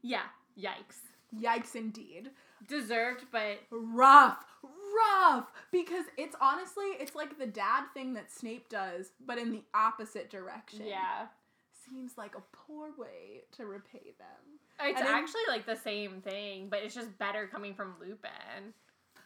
[0.01, 0.23] Yeah,
[0.57, 1.01] yikes.
[1.33, 2.31] yikes indeed
[2.67, 4.45] Deserved, but rough
[4.95, 9.63] rough because it's honestly it's like the dad thing that snape does but in the
[9.73, 11.25] opposite direction yeah.
[11.89, 16.67] seems like a poor way to repay them It's And actually like the same thing,
[16.69, 18.73] but it's just better coming from Lupin.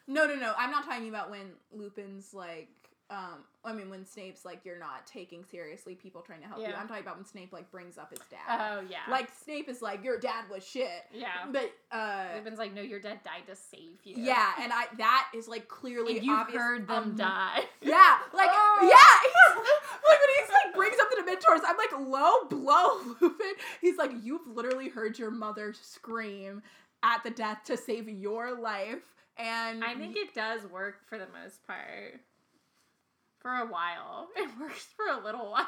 [0.07, 2.69] no no no i'm not talking about when lupin's like
[3.09, 6.65] um i mean when snape's like you're not taking seriously people trying to help you
[6.77, 8.97] i'm talking about when snape like brings up his dad Oh yeah.
[9.09, 11.27] like snape is like your dad was shit yeah.
[11.51, 14.15] but uh Lupin's like, no, your dad died to save you.
[14.17, 17.61] yeah and i that is like clearly And you've obvious heard them um, die.
[17.81, 18.79] Yeah, like Oh.
[18.81, 19.63] yeah, he's,
[20.09, 23.53] like when he's like brings up the Dementors, I'm like low blow, Lupin.
[23.79, 26.61] He's like, you've literally heard your mother scream
[27.03, 29.03] at the death to save your life,
[29.38, 32.19] and I think it does work for the most part.
[33.48, 34.28] For a while.
[34.36, 35.65] It works for a little while.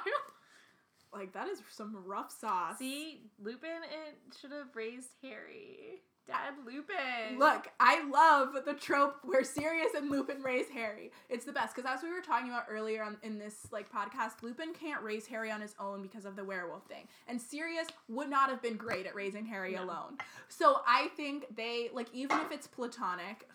[1.13, 2.77] Like that is some rough sauce.
[2.77, 6.01] See, Lupin it should have raised Harry.
[6.27, 7.39] Dad Lupin.
[7.39, 11.11] Look, I love the trope where Sirius and Lupin raise Harry.
[11.29, 14.43] It's the best because as we were talking about earlier on, in this like podcast,
[14.43, 18.29] Lupin can't raise Harry on his own because of the werewolf thing, and Sirius would
[18.29, 19.85] not have been great at raising Harry No.
[19.85, 20.17] alone.
[20.49, 23.47] So I think they like even if it's platonic,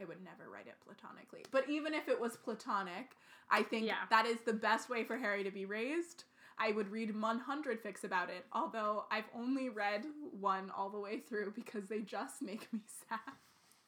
[0.00, 3.16] I would never write it platonically, but even if it was platonic,
[3.52, 4.06] I think Yeah.
[4.10, 6.24] that is the best way for Harry to be raised.
[6.58, 11.18] I would read 100 fics about it, although I've only read one all the way
[11.20, 13.18] through because they just make me sad.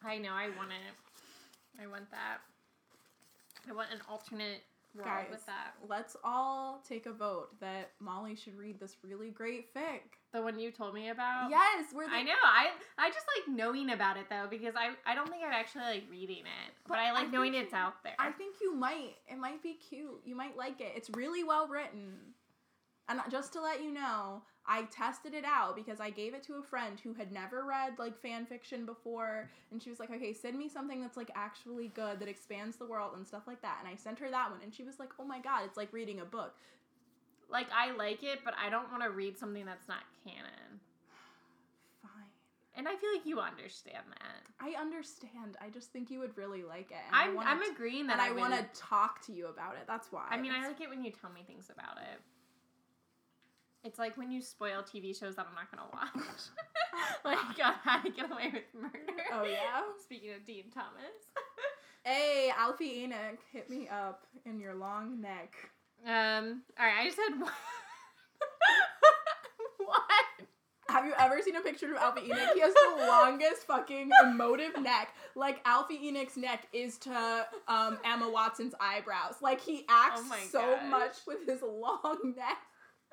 [0.02, 0.32] I know.
[0.32, 1.82] I want it.
[1.82, 2.38] I want that.
[3.68, 4.62] I want an alternate
[5.02, 5.74] Guys, with that.
[5.88, 10.00] let's all take a vote that Molly should read this really great fic.
[10.32, 11.48] The one you told me about.
[11.50, 12.32] Yes, we're the, I know.
[12.44, 12.68] I
[12.98, 16.04] I just like knowing about it though because I I don't think I'd actually like
[16.10, 18.14] reading it, but, But I like I knowing think it's out there.
[18.18, 19.14] I think you might.
[19.28, 20.22] It might be cute.
[20.24, 20.92] You might like it.
[20.96, 22.33] It's really well written.
[23.08, 26.54] And just to let you know, I tested it out because I gave it to
[26.54, 30.32] a friend who had never read like fan fiction before, and she was like, "Okay,
[30.32, 33.78] send me something that's like actually good that expands the world and stuff like that."
[33.80, 35.92] And I sent her that one, and she was like, "Oh my god, it's like
[35.92, 36.54] reading a book."
[37.50, 40.80] like I like it, but I don't want to read something that's not canon.
[42.02, 42.10] Fine.
[42.74, 44.42] And I feel like you understand that.
[44.60, 45.56] I understand.
[45.60, 46.96] I just think you would really like it.
[47.06, 49.48] and I I'm wanna I'm agreeing that and I would- want to talk to you
[49.48, 49.82] about it.
[49.86, 50.26] That's why.
[50.30, 52.20] I mean, I like it when you tell me things about it.
[53.84, 56.24] It's like when you spoil TV shows that I'm not gonna watch.
[57.24, 59.22] like uh, How to Get Away with Murder.
[59.32, 59.82] Oh yeah.
[60.02, 60.90] Speaking of Dean Thomas.
[62.06, 65.54] Hey, Alfie Enoch, hit me up in your long neck.
[66.06, 66.60] um.
[66.78, 66.98] All right.
[67.00, 67.50] I just had one.
[69.78, 70.00] what?
[70.90, 72.50] Have you ever seen a picture of Alfie Enoch?
[72.52, 75.14] He has the longest fucking emotive neck.
[75.34, 79.36] Like Alfie Enoch's neck is to um, Emma Watson's eyebrows.
[79.40, 82.58] Like he acts Oh so much with his long neck.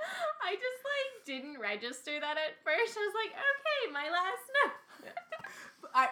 [0.44, 2.98] I just like didn't register that at first.
[2.98, 5.92] I was like, okay, my last note.
[5.94, 6.08] I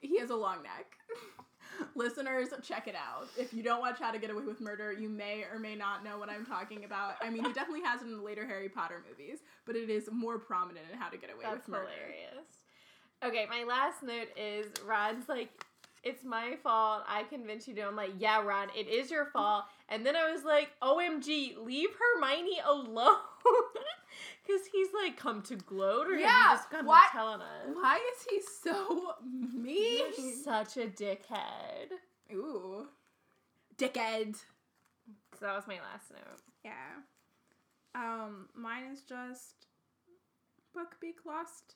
[0.00, 0.86] he has a long neck.
[1.94, 3.28] Listeners, check it out.
[3.36, 6.04] If you don't watch How to Get Away with Murder, you may or may not
[6.04, 7.16] know what I'm talking about.
[7.20, 10.08] I mean, he definitely has it in the later Harry Potter movies, but it is
[10.10, 11.88] more prominent in How to Get Away That's with Murder.
[11.90, 12.46] hilarious.
[13.24, 15.50] Okay, my last note is Ron's like,
[16.02, 17.02] it's my fault.
[17.08, 17.82] I convinced you to.
[17.82, 19.64] I'm like, yeah, Rod, it is your fault.
[19.88, 23.16] And then I was like, OMG, leave Hermione alone.
[24.46, 27.66] Because he's like, come to gloat, or Yeah, you just come what- to telling us?
[27.74, 29.14] Why is he so
[29.52, 30.04] mean?
[30.16, 31.90] You're such a dickhead.
[32.32, 32.86] Ooh.
[33.76, 34.36] Dickhead.
[35.38, 36.40] So that was my last note.
[36.64, 36.72] Yeah.
[37.96, 39.66] Um, mine is just
[40.76, 41.74] Buckbeak lost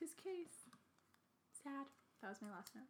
[0.00, 0.66] his case.
[1.62, 1.86] Sad.
[2.20, 2.84] That was my last note.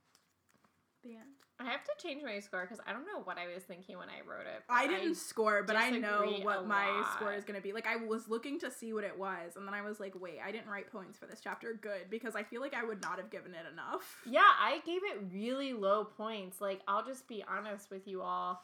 [1.03, 1.35] The end.
[1.59, 4.09] I have to change my score because I don't know what I was thinking when
[4.09, 4.63] I wrote it.
[4.69, 7.73] I didn't score, but I know what my score is gonna be.
[7.73, 10.39] Like I was looking to see what it was, and then I was like, wait,
[10.45, 11.75] I didn't write points for this chapter.
[11.75, 14.17] Good, because I feel like I would not have given it enough.
[14.27, 16.61] Yeah, I gave it really low points.
[16.61, 18.63] Like, I'll just be honest with you all.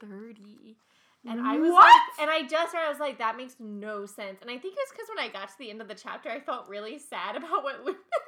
[0.00, 0.76] 30.
[1.28, 1.84] And I was What?
[1.84, 4.38] like, and I just I was like, that makes no sense.
[4.40, 6.38] And I think it's because when I got to the end of the chapter, I
[6.38, 8.20] felt really sad about what Lupin to.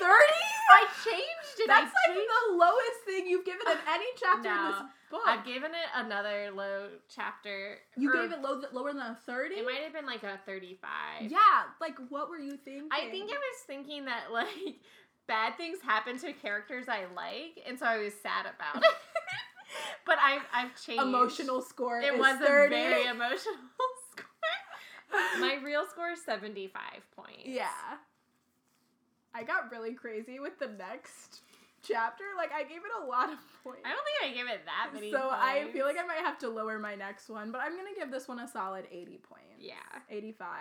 [0.00, 0.46] Thirty?
[0.70, 1.66] I changed it.
[1.68, 4.80] That's I like changed- the lowest thing you've given in any chapter in this
[5.10, 5.22] book.
[5.26, 7.78] I've given it another low chapter.
[7.96, 9.56] you or gave it low, lower than a thirty.
[9.56, 11.30] It might have been like a 35.
[11.30, 11.38] Yeah,
[11.80, 12.88] like what were you thinking?
[12.90, 14.48] I think I was thinking that like
[15.28, 18.90] bad things happen to characters I like, and so I was sad about it.
[20.06, 21.02] but I've I've changed.
[21.02, 22.00] emotional score.
[22.00, 22.74] It was 30.
[22.74, 23.54] a very emotional
[24.10, 24.26] score.
[25.40, 27.42] My real score is seventy five points.
[27.44, 27.68] yeah.
[29.34, 31.40] I got really crazy with the next
[31.82, 32.24] chapter.
[32.36, 33.82] Like I gave it a lot of points.
[33.84, 35.10] I don't think I gave it that many.
[35.10, 37.94] so I feel like I might have to lower my next one, but I'm gonna
[37.96, 39.42] give this one a solid 80 points.
[39.58, 39.74] Yeah.
[40.08, 40.56] 85.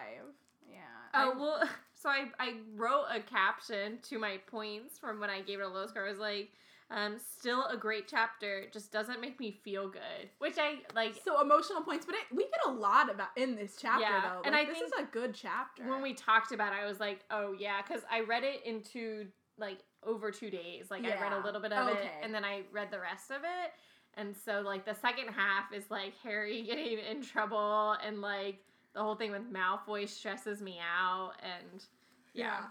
[0.69, 0.77] Yeah.
[1.14, 5.60] Oh well, so I I wrote a caption to my points from when I gave
[5.60, 6.06] it a low score.
[6.06, 6.52] I was like,
[6.93, 10.30] um, still a great chapter, just doesn't make me feel good.
[10.39, 11.15] Which I like.
[11.23, 14.41] so emotional points, but it, we get a lot about in this chapter Yeah, though.
[14.43, 15.89] and Like, I this is a good chapter.
[15.89, 19.27] when we talked about it, I was like, oh yeah, because I read it into
[19.57, 20.91] like over two days.
[20.91, 23.38] Like I read a little bit of it, and then I read the rest of
[23.43, 23.72] it.
[24.15, 28.57] And so like the second half is like Harry getting in trouble, and like
[28.93, 31.85] the whole thing with Malfoy stresses me out, and
[32.34, 32.63] yeah,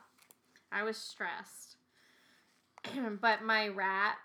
[0.71, 1.77] I was stressed.
[3.21, 4.17] but my rat,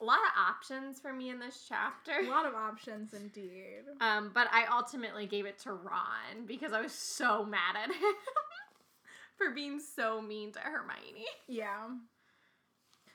[0.00, 2.12] a lot of options for me in this chapter.
[2.26, 3.82] a lot of options indeed.
[4.00, 7.96] Um, but I ultimately gave it to Ron because I was so mad at him
[9.38, 11.24] for being so mean to Hermione.
[11.48, 11.86] Yeah,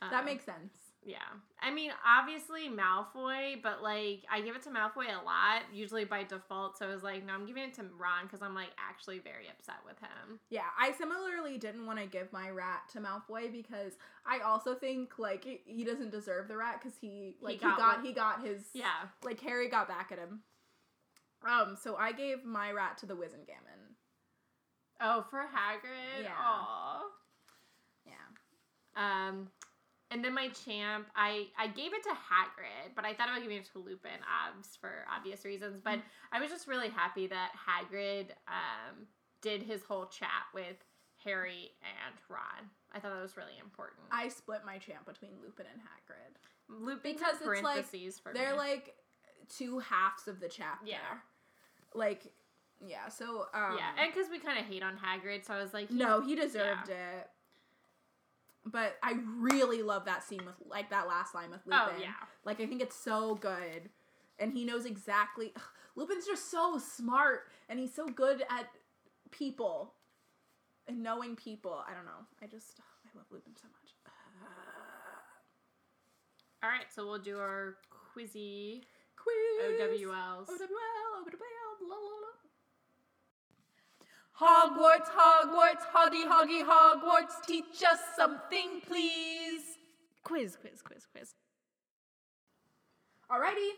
[0.02, 0.74] Um, that makes sense.
[1.04, 1.18] Yeah.
[1.60, 6.24] I mean, obviously Malfoy, but like I give it to Malfoy a lot, usually by
[6.24, 6.78] default.
[6.78, 9.48] So I was like, no, I'm giving it to Ron because I'm like actually very
[9.50, 10.40] upset with him.
[10.50, 13.94] Yeah, I similarly didn't want to give my rat to Malfoy because
[14.28, 17.78] I also think like he- he doesn't deserve the rat because he like he got
[17.78, 19.08] got, what- he got his Yeah.
[19.24, 20.42] like Harry got back at him.
[21.44, 23.96] Um, so I gave my rat to the Wizengamot.
[25.04, 26.24] Oh, for Hagrid.
[26.26, 26.36] Yeah.
[26.38, 27.02] Aw.
[28.06, 28.14] Yeah.
[29.30, 29.50] Um,
[30.12, 33.58] and then my champ, I I gave it to Hagrid, but I thought about giving
[33.58, 35.82] it to Lupin, obs for obvious reasons.
[35.84, 36.04] But Mm.
[36.34, 39.08] I was just really happy that Hagrid um
[39.42, 40.78] did his whole chat with
[41.24, 42.70] Harry and Ron.
[42.92, 44.02] I thought that was really important.
[44.12, 46.36] I split my champ between Lupin and Hagrid.
[46.68, 47.86] Lupin because it's like-
[48.24, 48.58] for They're me.
[48.58, 48.96] like
[49.50, 50.86] two halves of the chapter.
[50.88, 51.18] Yeah.
[51.94, 52.32] Like,
[52.80, 53.10] yeah.
[53.10, 55.92] So um, yeah, and because we kind of hate on Hagrid, so I was like,
[55.92, 57.30] no, he deserved it.
[58.66, 61.96] But I really love that scene with like that last line with oh, Lupin.
[61.98, 62.14] Oh yeah,
[62.46, 63.90] Like I think it's so good,
[64.38, 65.52] and he knows exactly.
[65.56, 65.62] Ugh,
[65.96, 68.68] Lupin's just so smart, and he's so good at
[69.32, 69.94] people
[70.88, 71.84] and knowing people.
[71.88, 72.26] I don't know.
[72.42, 73.94] I just I love Lupin so much.
[76.64, 76.86] all right.
[76.94, 78.84] So we'll do our quizzy
[79.16, 79.80] Quiz.
[79.80, 80.50] OWLs.
[80.50, 81.12] OWL.
[81.18, 81.72] OWL.
[81.90, 82.31] La, la, la.
[84.42, 89.78] Hogwarts, Hogwarts, Hoggy, Hoggy, Hogwarts, teach us something, please.
[90.24, 91.36] Quiz, quiz, quiz, quiz.
[93.32, 93.74] Alrighty.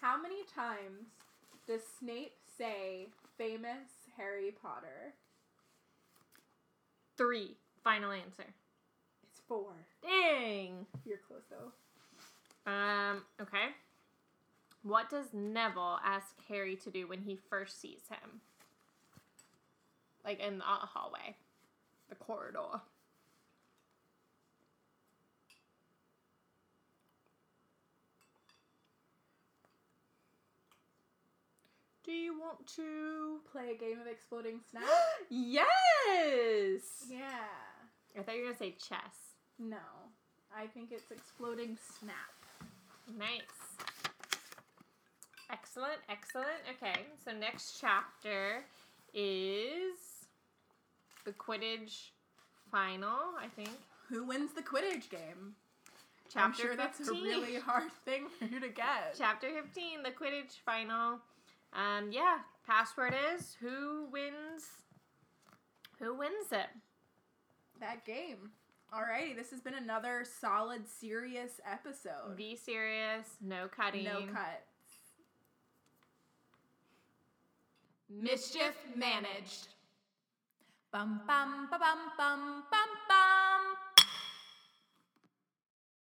[0.00, 1.06] How many times
[1.68, 3.06] does Snape say
[3.38, 5.14] famous Harry Potter?
[7.16, 7.56] Three.
[7.84, 8.46] Final answer.
[9.30, 9.72] It's four.
[10.02, 10.84] Dang.
[11.04, 12.70] You're close though.
[12.70, 13.68] Um, okay.
[14.82, 18.40] What does Neville ask Harry to do when he first sees him?
[20.26, 21.36] Like in the hallway,
[22.08, 22.80] the corridor.
[32.04, 33.38] Do you want to?
[33.52, 34.82] Play a game of exploding snap.
[35.30, 37.06] Yes!
[37.08, 37.20] yeah.
[38.18, 39.34] I thought you were gonna say chess.
[39.60, 39.76] No.
[40.56, 42.14] I think it's exploding snap.
[43.16, 43.86] Nice.
[45.52, 46.48] Excellent, excellent.
[46.76, 48.64] Okay, so next chapter
[49.14, 50.05] is
[51.26, 52.10] the Quidditch
[52.70, 53.68] final, I think.
[54.08, 55.54] Who wins the Quidditch game?
[56.32, 59.14] Chapter I'm sure that's a really hard thing for you to get.
[59.18, 61.18] Chapter 15, the Quidditch final.
[61.74, 64.64] Um, yeah, password is who wins
[65.98, 66.68] who wins it?
[67.80, 68.50] that game.
[68.94, 72.36] Alrighty, this has been another solid, serious episode.
[72.36, 74.04] Be serious, no cutting.
[74.04, 74.72] No cuts.
[78.08, 79.68] Mischief managed.
[80.96, 82.40] Bum bum ba bum bum
[82.72, 83.45] bum bum.